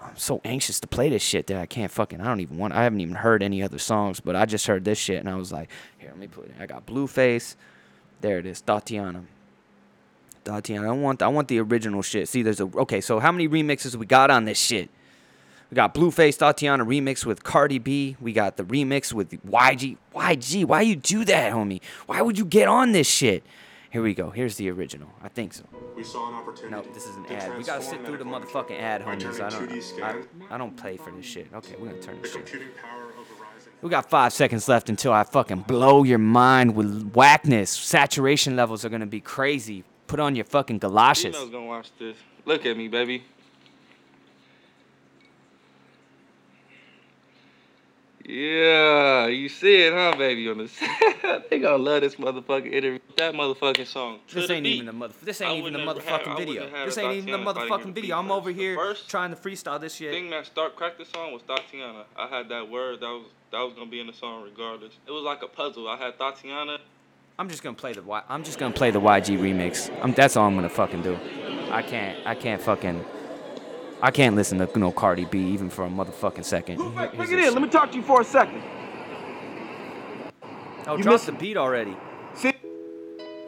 [0.00, 2.20] I'm so anxious to play this shit that I can't fucking.
[2.20, 2.72] I don't even want.
[2.72, 5.34] I haven't even heard any other songs, but I just heard this shit and I
[5.34, 6.54] was like, here, let me put it.
[6.60, 7.56] I got Blueface.
[8.20, 9.24] There it is, Tatiana.
[10.44, 12.28] Tatiana, I want I want the original shit.
[12.28, 13.00] See, there's a okay.
[13.00, 14.90] So how many remixes we got on this shit?
[15.74, 18.16] We got Blueface Thotiana remix with Cardi B.
[18.20, 19.96] We got the remix with YG.
[20.14, 21.80] YG, why you do that, homie?
[22.06, 23.44] Why would you get on this shit?
[23.90, 24.30] Here we go.
[24.30, 25.08] Here's the original.
[25.20, 25.64] I think so.
[25.96, 26.70] We saw an opportunity.
[26.76, 27.58] No, this is an ad.
[27.58, 29.40] We gotta sit through the motherfucking ad, homies.
[29.40, 30.48] I don't.
[30.48, 31.48] I, I don't play for this shit.
[31.52, 32.62] Okay, we're gonna turn this shit.
[33.82, 37.70] We got five seconds left until I fucking blow your mind with whackness.
[37.70, 39.82] Saturation levels are gonna be crazy.
[40.06, 41.34] Put on your fucking galoshes.
[41.34, 42.16] Gino's gonna watch this.
[42.44, 43.24] Look at me, baby.
[48.26, 50.48] Yeah, you see it, huh, baby?
[50.48, 50.72] On this,
[51.50, 52.98] they gonna love this motherfucking interview.
[53.18, 54.20] That motherfucking song.
[54.32, 55.12] This ain't even the mother.
[55.22, 56.86] This ain't even the motherfucking video.
[56.86, 58.18] This ain't even the motherfucking video.
[58.18, 60.12] I'm over here trying to freestyle this shit.
[60.12, 62.04] Thing that start cracked the song was Tatiana.
[62.16, 64.94] I had that word that was that was gonna be in the song regardless.
[65.06, 65.86] It was like a puzzle.
[65.86, 66.78] I had Tatiana.
[67.38, 68.22] I'm just gonna play the Y.
[68.28, 69.90] I'm just gonna play the YG remix.
[70.02, 71.18] I'm, that's all I'm gonna fucking do.
[71.70, 72.26] I can't.
[72.26, 73.04] I can't fucking.
[74.02, 76.78] I can't listen to no Cardi B even for a motherfucking second.
[76.78, 77.52] Look, back, bring it.
[77.52, 78.62] Let me talk to you for a second.
[80.86, 81.96] Oh, you drop the beat already.
[82.34, 82.52] See?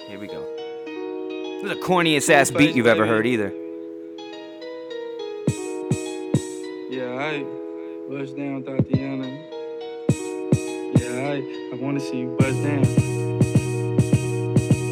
[0.06, 0.40] Here we go.
[0.86, 3.52] This is the corniest ass beat you've ever heard either.
[6.88, 7.44] Yeah, I
[8.08, 9.28] bust down Thotiana.
[10.98, 12.84] Yeah, I, I wanna see you bust down.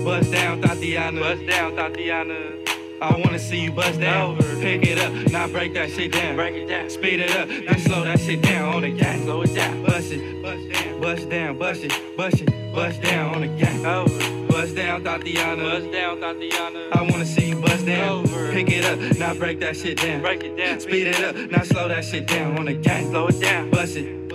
[0.05, 1.20] Bust down Thotiana.
[1.20, 2.84] Bust down Thotiana.
[3.01, 4.36] I wanna see you bust down.
[4.61, 6.36] Pick it up, now break that shit down.
[6.36, 6.88] Break it down.
[6.88, 9.22] Speed it up, then slow that shit down on the gang.
[9.24, 9.84] Slow it down.
[9.84, 13.84] Bust it, bust down, bust down, bust it, bust it, bust down on the gang.
[13.84, 14.47] Over.
[14.49, 15.62] Bust down, Thotiana.
[15.62, 16.92] Bust down, Thotiana.
[16.92, 18.24] I wanna see you bust down.
[18.24, 18.53] Over.
[18.53, 20.20] Pick it up, now break that shit down.
[20.22, 20.80] Break it down.
[20.80, 23.11] Speed it up, now slow that shit down on the gang.
[23.11, 23.70] Slow it down.
[23.70, 24.28] Bust it,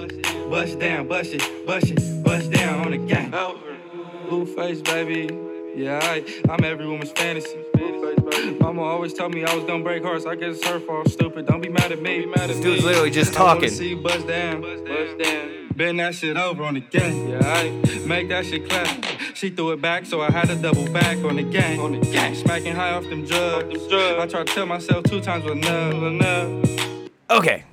[0.50, 3.34] bust down, bust it, bust it, bust down on the gang.
[3.34, 3.78] Over.
[4.28, 5.34] Blueface, baby.
[5.76, 7.58] Yeah, I, I'm every woman's fantasy.
[8.60, 10.26] Mama always told me I was gonna break hearts.
[10.26, 11.10] I guess it's her fault.
[11.10, 11.46] Stupid.
[11.48, 12.20] Don't be mad at me.
[12.20, 13.70] Be mad at this dude's literally just talking.
[13.70, 14.62] See you bust down.
[14.62, 15.70] Bust down.
[15.76, 17.30] Bend that shit over on the gang.
[17.30, 17.70] Yeah, I
[18.06, 18.88] make that shit clap.
[19.34, 21.80] She threw it back, so I had to double back on the gang.
[21.80, 22.36] On the gang.
[22.36, 23.64] Smacking high off them drugs.
[23.64, 24.22] Off them drugs.
[24.22, 25.94] I tried to tell myself two times was enough.
[25.94, 27.10] enough.
[27.32, 27.64] Okay.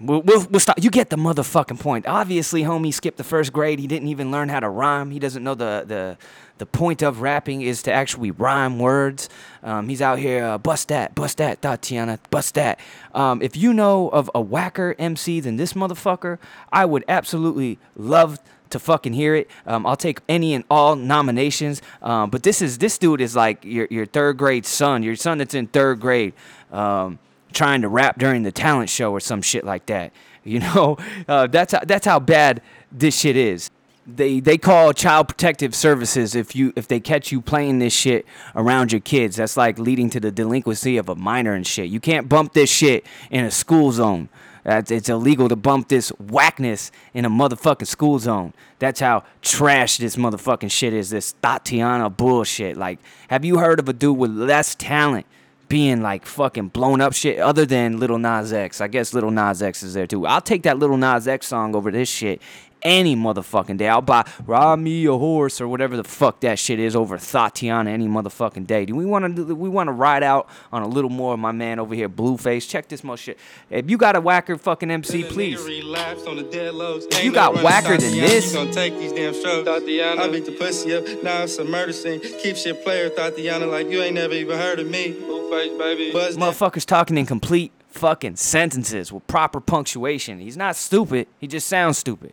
[0.00, 0.80] We'll, we'll, we'll, stop.
[0.80, 2.06] You get the motherfucking point.
[2.06, 3.80] Obviously, homie skipped the first grade.
[3.80, 5.10] He didn't even learn how to rhyme.
[5.10, 6.16] He doesn't know the the
[6.58, 9.28] the point of rapping is to actually rhyme words.
[9.62, 12.78] Um, he's out here, uh, bust that, bust that, Thotiana, bust that.
[13.14, 16.38] Um, if you know of a whacker MC than this motherfucker,
[16.72, 18.38] I would absolutely love
[18.70, 19.48] to fucking hear it.
[19.66, 21.80] Um, I'll take any and all nominations.
[22.02, 25.38] Um, but this is this dude is like your your third grade son, your son
[25.38, 26.34] that's in third grade,
[26.70, 27.18] um,
[27.52, 30.12] trying to rap during the talent show or some shit like that.
[30.44, 30.96] You know,
[31.28, 33.70] uh, that's how, that's how bad this shit is.
[34.06, 38.24] they they call child protective services if you if they catch you playing this shit
[38.54, 39.36] around your kids.
[39.36, 41.90] That's like leading to the delinquency of a minor and shit.
[41.90, 44.30] You can't bump this shit in a school zone.
[44.64, 48.52] That's, it's illegal to bump this whackness in a motherfucking school zone.
[48.78, 51.10] That's how trash this motherfucking shit is.
[51.10, 52.76] This Tatiana bullshit.
[52.76, 55.26] Like, have you heard of a dude with less talent
[55.68, 58.80] being like fucking blown up shit other than Lil Nas X?
[58.80, 60.26] I guess Lil Nas X is there too.
[60.26, 62.40] I'll take that Lil Nas X song over this shit
[62.82, 63.88] any motherfucking day.
[63.88, 67.90] I'll buy Rob Me a Horse or whatever the fuck that shit is over Tatiana
[67.90, 68.84] any motherfucking day.
[68.84, 71.52] Do we want to we want to ride out on a little more of my
[71.52, 72.68] man over here, Blueface?
[72.68, 73.38] Check this most shit.
[73.70, 75.64] If you got a whacker fucking MC, please.
[75.66, 79.68] If you got whacker than this- you gonna take these damn strokes.
[79.68, 80.18] Thotiana.
[80.18, 82.20] I beat the pussy up, now it's a murder scene.
[82.20, 85.12] Keep shit player, Thotiana, like you ain't never even heard of me.
[85.12, 86.12] Blueface, baby.
[86.12, 86.36] Buzz.
[86.36, 90.38] Motherfuckers talking in complete fucking sentences with proper punctuation.
[90.38, 91.26] He's not stupid.
[91.38, 92.32] He just sounds stupid.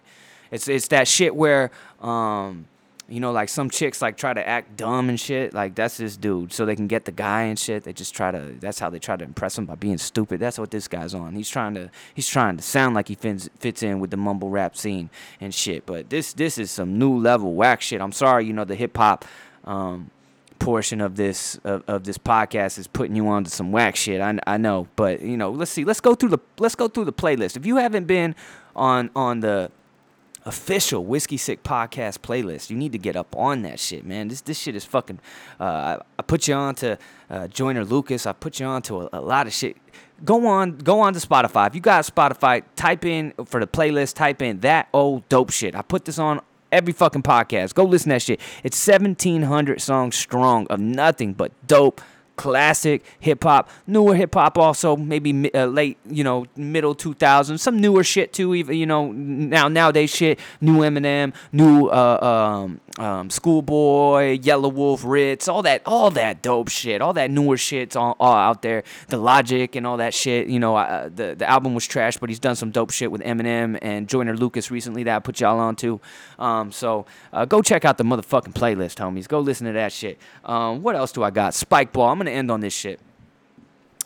[0.56, 2.66] It's it's that shit where um
[3.08, 5.54] you know like some chicks like try to act dumb and shit.
[5.54, 7.84] Like that's this dude so they can get the guy and shit.
[7.84, 10.40] They just try to that's how they try to impress him by being stupid.
[10.40, 11.36] That's what this guy's on.
[11.36, 14.50] He's trying to he's trying to sound like he fits fits in with the mumble
[14.50, 15.86] rap scene and shit.
[15.86, 18.02] But this this is some new level whack shit.
[18.02, 19.26] I'm sorry, you know the hip hop
[19.66, 20.10] um
[20.60, 24.22] portion of this of, of this podcast is putting you on to some whack shit.
[24.22, 25.84] I, I know, but you know, let's see.
[25.84, 27.56] Let's go through the let's go through the playlist.
[27.58, 28.36] If you haven't been
[28.76, 29.70] on on the
[30.46, 34.28] official Whiskey Sick podcast playlist, you need to get up on that shit, man.
[34.28, 35.20] This this shit is fucking.
[35.60, 36.98] Uh, I, I put you on to
[37.30, 38.26] uh, Joyner Lucas.
[38.26, 39.78] I put you on to a, a lot of shit.
[40.24, 41.68] Go on, go on to Spotify.
[41.68, 44.16] If you got Spotify, type in for the playlist.
[44.16, 45.76] Type in that old dope shit.
[45.76, 46.40] I put this on
[46.72, 47.74] every fucking podcast.
[47.74, 48.40] Go listen to that shit.
[48.64, 52.02] It's 1,700 songs strong of nothing but dope,
[52.36, 57.80] classic hip hop, newer hip hop also, maybe uh, late, you know, middle 2000s, some
[57.80, 63.30] newer shit too, even, you know, now nowadays shit, new Eminem, new uh, um, um,
[63.30, 68.16] Schoolboy, Yellow Wolf, Rittz, all that, all that dope shit, all that newer shit's all,
[68.20, 68.84] all out there.
[69.08, 72.30] The Logic and all that shit, you know, uh, the the album was trash, but
[72.30, 75.60] he's done some dope shit with Eminem and Joyner Lucas recently that I put y'all
[75.60, 76.00] on to.
[76.40, 79.28] Um, so uh, go check out the motherfucking playlist, homies.
[79.28, 80.18] Go listen to that shit.
[80.46, 81.54] Um, what else do I got?
[81.54, 82.10] Spike Ball.
[82.10, 83.00] I'm gonna end on this shit.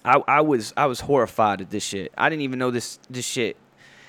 [0.03, 2.11] I, I was I was horrified at this shit.
[2.17, 3.57] I didn't even know this this shit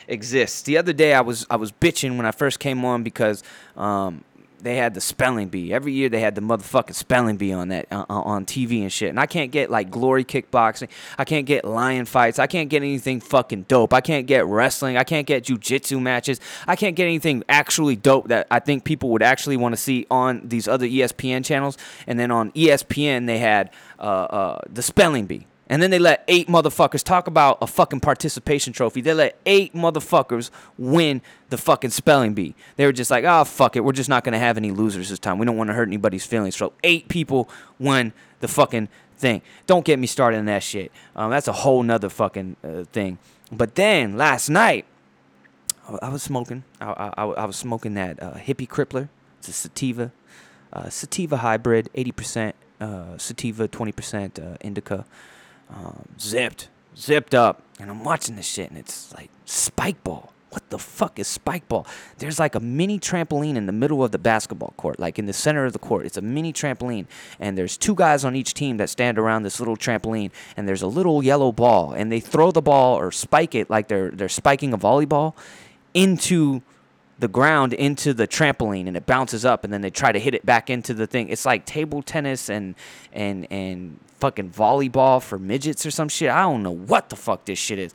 [0.08, 0.62] exists.
[0.62, 3.42] The other day I was I was bitching when I first came on because
[3.76, 4.24] um,
[4.62, 5.72] they had the spelling bee.
[5.72, 8.92] Every year they had the motherfucking spelling bee on that uh, uh, on TV and
[8.92, 9.10] shit.
[9.10, 10.88] And I can't get like glory kickboxing.
[11.18, 12.38] I can't get lion fights.
[12.38, 13.92] I can't get anything fucking dope.
[13.92, 14.96] I can't get wrestling.
[14.96, 16.40] I can't get jujitsu matches.
[16.66, 20.06] I can't get anything actually dope that I think people would actually want to see
[20.10, 21.76] on these other ESPN channels.
[22.06, 25.46] And then on ESPN they had uh, uh, the spelling bee.
[25.70, 29.00] And then they let eight motherfuckers talk about a fucking participation trophy.
[29.00, 32.56] They let eight motherfuckers win the fucking spelling bee.
[32.76, 33.80] They were just like, oh, fuck it.
[33.84, 35.38] We're just not going to have any losers this time.
[35.38, 36.56] We don't want to hurt anybody's feelings.
[36.56, 37.48] So eight people
[37.78, 39.42] won the fucking thing.
[39.68, 40.90] Don't get me started on that shit.
[41.14, 43.18] Um, that's a whole nother fucking uh, thing.
[43.52, 44.86] But then last night,
[45.88, 46.64] I- I was smoking.
[46.80, 49.08] I, I, I was smoking that uh, hippie crippler.
[49.38, 50.10] It's a sativa,
[50.72, 55.04] uh, sativa hybrid, 80% uh, sativa, 20% uh, indica,
[55.72, 57.62] um, zipped, zipped up.
[57.78, 60.32] And I'm watching this shit, and it's like spike ball.
[60.50, 61.86] What the fuck is spike ball?
[62.18, 65.32] There's like a mini trampoline in the middle of the basketball court, like in the
[65.32, 66.04] center of the court.
[66.06, 67.06] It's a mini trampoline,
[67.38, 70.82] and there's two guys on each team that stand around this little trampoline, and there's
[70.82, 74.28] a little yellow ball, and they throw the ball or spike it like they're they're
[74.28, 75.34] spiking a volleyball
[75.94, 76.62] into
[77.20, 80.34] the ground into the trampoline and it bounces up and then they try to hit
[80.34, 81.28] it back into the thing.
[81.28, 82.74] It's like table tennis and
[83.12, 86.30] and and fucking volleyball for midgets or some shit.
[86.30, 87.92] I don't know what the fuck this shit is.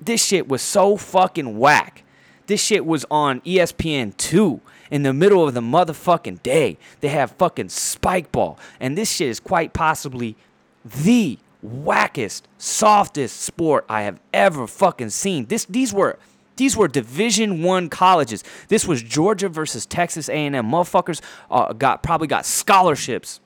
[0.00, 2.04] This shit was so fucking whack.
[2.46, 4.60] This shit was on ESPN 2
[4.90, 6.78] in the middle of the motherfucking day.
[7.00, 8.58] They have fucking spike ball.
[8.80, 10.36] And this shit is quite possibly
[10.84, 15.46] the wackest, softest sport I have ever fucking seen.
[15.46, 16.18] This these were
[16.60, 18.44] these were Division One colleges.
[18.68, 20.52] This was Georgia versus Texas A&M.
[20.52, 23.40] Motherfuckers uh, got probably got scholarships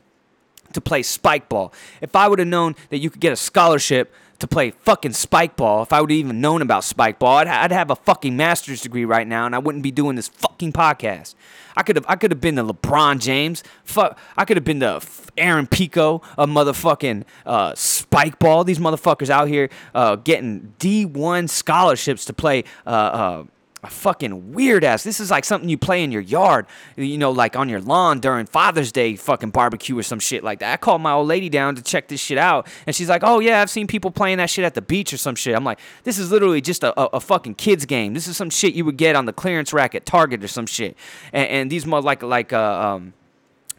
[0.73, 1.73] to play spike ball.
[2.01, 4.13] If I would have known that you could get a scholarship
[4.45, 7.49] to play fucking spike ball, if I would have even known about spike ball, I'd,
[7.49, 10.73] I'd have a fucking master's degree right now, and I wouldn't be doing this fucking
[10.73, 11.35] podcast.
[11.77, 13.65] I could have, I could have been the LeBron James.
[13.85, 15.05] Fuck, I could have been the
[15.37, 18.65] Aaron Pico of motherfucking uh, spike ball.
[18.65, 22.65] These motherfuckers out here uh, getting D1 scholarships to play.
[22.87, 23.45] Uh,
[23.85, 25.05] a fucking weird ass.
[25.05, 26.67] This is like something you play in your yard,
[26.97, 30.61] you know, like on your lawn during Father's Day fucking barbecue or some shit like
[30.61, 30.73] that.
[30.73, 33.41] I called my old lady down to check this shit out, and she's like, "Oh
[33.41, 35.79] yeah, I've seen people playing that shit at the beach or some shit." I'm like,
[36.05, 38.15] "This is literally just a, a, a fucking kids game.
[38.15, 40.67] This is some shit you would get on the clearance rack at Target or some
[40.67, 40.97] shit."
[41.33, 43.13] And, and these more like like uh, um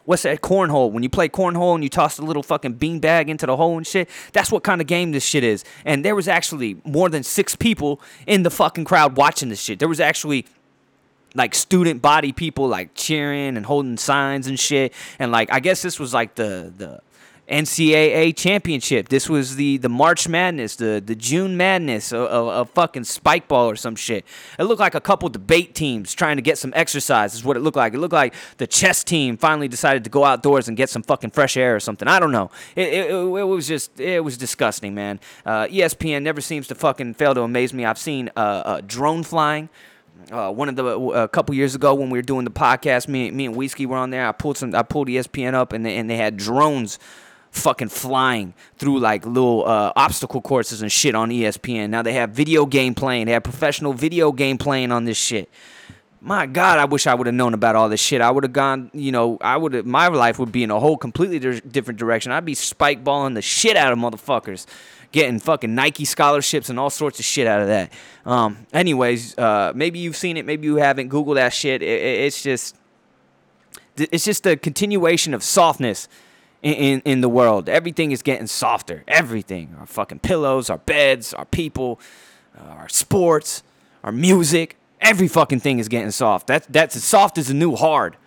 [0.06, 0.92] what's that cornhole?
[0.92, 3.86] When you play cornhole and you toss the little fucking beanbag into the hole and
[3.86, 5.64] shit that's what kind of game this shit is.
[5.84, 9.80] And there was actually more than six people in the fucking crowd watching this shit.
[9.80, 10.46] There was actually
[11.34, 14.94] like student body people like cheering and holding signs and shit.
[15.20, 17.02] And like i guess this was like the the
[17.50, 19.10] NCAA championship.
[19.10, 23.70] This was the the March Madness, the the June Madness of, of, fucking spike ball
[23.70, 24.26] or some shit.
[24.58, 27.36] It looked like a couple debate teams trying to get some exercise.
[27.36, 27.94] Is what it looked like.
[27.94, 31.32] It looked like the chess team finally decided to go outdoors and get some fucking
[31.32, 32.08] fresh air or something.
[32.08, 32.50] I don't know.
[32.76, 35.20] It it, it, was just it was disgusting, man.
[35.46, 37.86] Uh, ESPN never seems to fucking fail to amaze me.
[37.86, 39.70] I've seen uh, uh, drone flying.
[40.32, 43.30] Uh, one of the a couple years ago when we were doing the podcast, me
[43.30, 44.28] me and Whiskey were on there.
[44.28, 46.98] I pulled some, I pulled ESPN up, and they, and they had drones
[47.56, 51.90] fucking flying through like little uh, obstacle courses and shit on ESPN.
[51.90, 53.26] Now they have video game playing.
[53.26, 55.50] They have professional video game playing on this shit.
[56.22, 58.20] My God, I wish I would have known about all this shit.
[58.20, 60.80] I would have gone, you know, I would have, my life would be in a
[60.80, 62.32] whole completely di- different direction.
[62.32, 64.66] I'd be spike balling the shit out of motherfuckers,
[65.12, 67.94] getting fucking Nike scholarships and all sorts of shit out of that.
[68.26, 71.10] Um, anyways, uh, maybe you've seen it, maybe you haven't.
[71.10, 71.84] Google that shit.
[71.84, 72.76] It, it, it's just,
[73.96, 76.08] it's just a continuation of softness
[76.66, 77.70] in, in, in the world.
[77.70, 79.04] Everything is getting softer.
[79.08, 79.76] Everything.
[79.80, 82.00] Our fucking pillows, our beds, our people,
[82.58, 83.62] uh, our sports,
[84.04, 84.76] our music.
[85.00, 86.48] Every fucking thing is getting soft.
[86.48, 88.18] That's that's as soft as a new hard.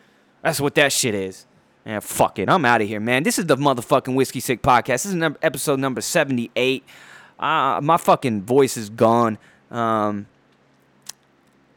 [0.43, 1.47] That's what that shit is.
[1.85, 2.49] Yeah, fuck it.
[2.49, 3.25] I'm out of here, man.
[3.25, 4.87] This is the motherfucking Whiskey Sick podcast.
[4.87, 6.85] This is number, episode number 78.
[7.39, 9.39] Uh, my fucking voice is gone.
[9.71, 10.27] Um,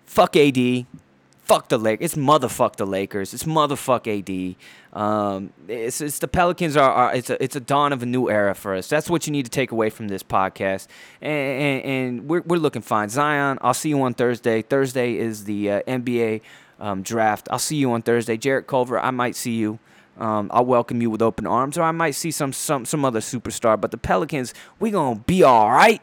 [0.05, 0.85] fuck AD
[1.51, 2.05] fuck the Lakers.
[2.05, 3.33] It's motherfuck the Lakers.
[3.33, 4.55] It's motherfuck AD.
[4.97, 8.29] Um, it's, it's the Pelicans are, are, it's a it's a dawn of a new
[8.29, 8.87] era for us.
[8.87, 10.87] That's what you need to take away from this podcast.
[11.21, 13.09] And, and, and we're we're looking fine.
[13.09, 14.61] Zion, I'll see you on Thursday.
[14.61, 16.41] Thursday is the uh, NBA
[16.79, 17.49] um, draft.
[17.51, 18.37] I'll see you on Thursday.
[18.37, 19.79] Jarrett Culver, I might see you.
[20.17, 23.19] Um, I'll welcome you with open arms, or I might see some some some other
[23.19, 23.79] superstar.
[23.79, 26.01] But the Pelicans, we gonna be all right.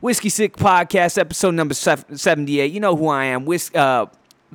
[0.00, 2.72] Whiskey Sick Podcast, episode number 78.
[2.72, 3.44] You know who I am.
[3.44, 4.06] Whis- uh,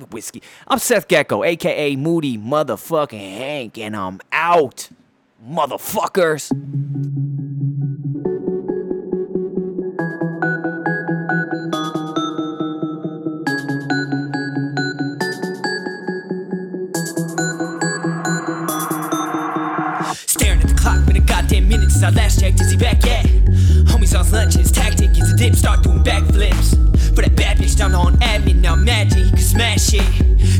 [0.06, 0.42] whiskey.
[0.66, 4.88] I'm Seth Gecko, aka Moody Motherfucking Hank, and I'm out,
[5.46, 6.48] motherfuckers.
[20.28, 22.60] Staring at the clock, been a goddamn minute since I last checked.
[22.60, 23.26] Is he back yet?
[23.86, 26.87] Homies on lunch, his tactic is a dip, start doing backflips.
[27.18, 30.06] For that bad bitch down on admin, now imagine he could smash it.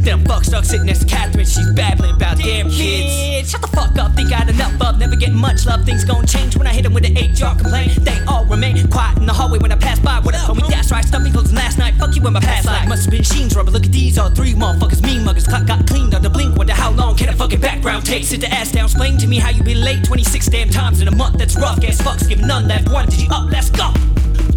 [0.02, 3.48] Then I'm fuck stuck sitting next to Catherine, she's babbling about damn kids.
[3.48, 5.84] Shut the fuck up, think I had enough of, never getting much love.
[5.84, 7.94] Things gon' change when I hit him with an HR complaint.
[8.04, 10.18] They all remain quiet in the hallway when I pass by.
[10.18, 10.68] What up, homie?
[10.68, 11.94] That's right, me closing last night.
[11.94, 12.88] Fuck you in my past life.
[12.88, 13.70] Must have been Sheen's rubber.
[13.70, 15.46] Look at these all three motherfuckers, mean muggers.
[15.46, 16.56] Clock got cleaned on the blink.
[16.56, 18.24] Wonder how long can a fucking background take?
[18.24, 21.06] Sit the ass down, explain to me how you been late 26 damn times in
[21.06, 21.38] a month.
[21.38, 21.80] That's rough.
[21.80, 22.90] Guess fucks, give none left.
[22.90, 23.48] One, did you up?
[23.48, 23.94] Let's go.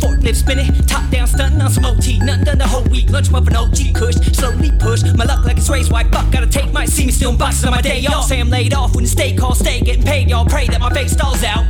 [0.02, 2.20] Forklift spinning, top down stunting on some OT.
[2.20, 3.10] Nothing done the whole week.
[3.10, 5.04] Lunch muffin OG kush, slowly push.
[5.16, 6.12] My luck like it's race white.
[6.12, 8.26] Fuck, gotta take my see me still in boxes on my day off.
[8.26, 10.30] Say I'm laid off when the stay call, stay getting paid.
[10.30, 11.66] Y'all pray that my face stalls out.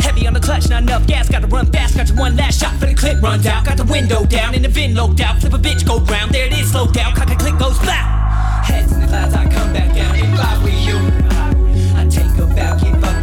[0.00, 1.28] Heavy on the clutch, not enough gas.
[1.28, 1.96] Gotta run fast.
[1.96, 3.64] Got your one last shot for the clip runs out.
[3.64, 5.40] Got the window down and the VIN locked out.
[5.40, 6.32] Flip a bitch, go round.
[6.32, 7.14] There it is, slow down.
[7.14, 8.64] Cock a click goes flat.
[8.64, 10.14] Heads in the clouds, I come back down.
[10.14, 10.98] If I were you,
[11.96, 13.19] I take a bow, give up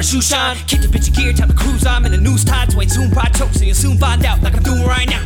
[0.00, 0.56] my shoe shine.
[0.66, 1.84] Kick the bitch a gear, time to cruise.
[1.84, 2.74] I'm in the news tides.
[2.74, 5.20] Wait, soon pride chokes, and you'll soon find out like I'm doing right now.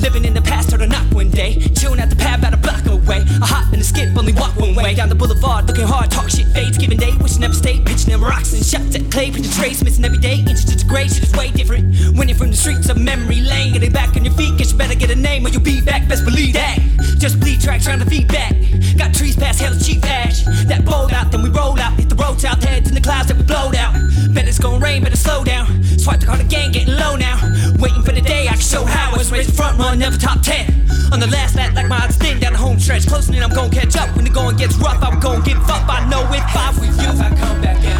[0.00, 1.60] Living in the past, heard a knock one day.
[1.76, 3.20] Chilling at the pad, about a block away.
[3.42, 4.94] I hop in the skip, only walk one way.
[4.94, 7.12] Down the boulevard, looking hard, talk shit, fades, giving day.
[7.20, 9.30] Wish never stayed, pitching them rocks and shots at clay.
[9.30, 10.40] Pitching trace, missing every day.
[10.40, 11.92] Inches to grave, shit is way different.
[12.16, 13.74] Winning from the streets of memory lane.
[13.74, 16.08] Getting back on your feet, guess you better get a name or you'll be back.
[16.08, 16.78] Best believe that.
[17.18, 18.56] Just bleed tracks trying to feedback.
[18.96, 19.86] Got trees past hell's
[26.08, 27.36] Swipe the card again, getting low now.
[27.78, 30.40] Waiting for the day I can show how I was raised front run, never top
[30.40, 30.88] 10.
[31.12, 33.06] On the last lap, like my odds thin down the home stretch.
[33.06, 34.16] Closing in, I'm gonna catch up.
[34.16, 35.84] When the going gets rough, I'm gonna give up.
[35.86, 37.97] I know if I were you,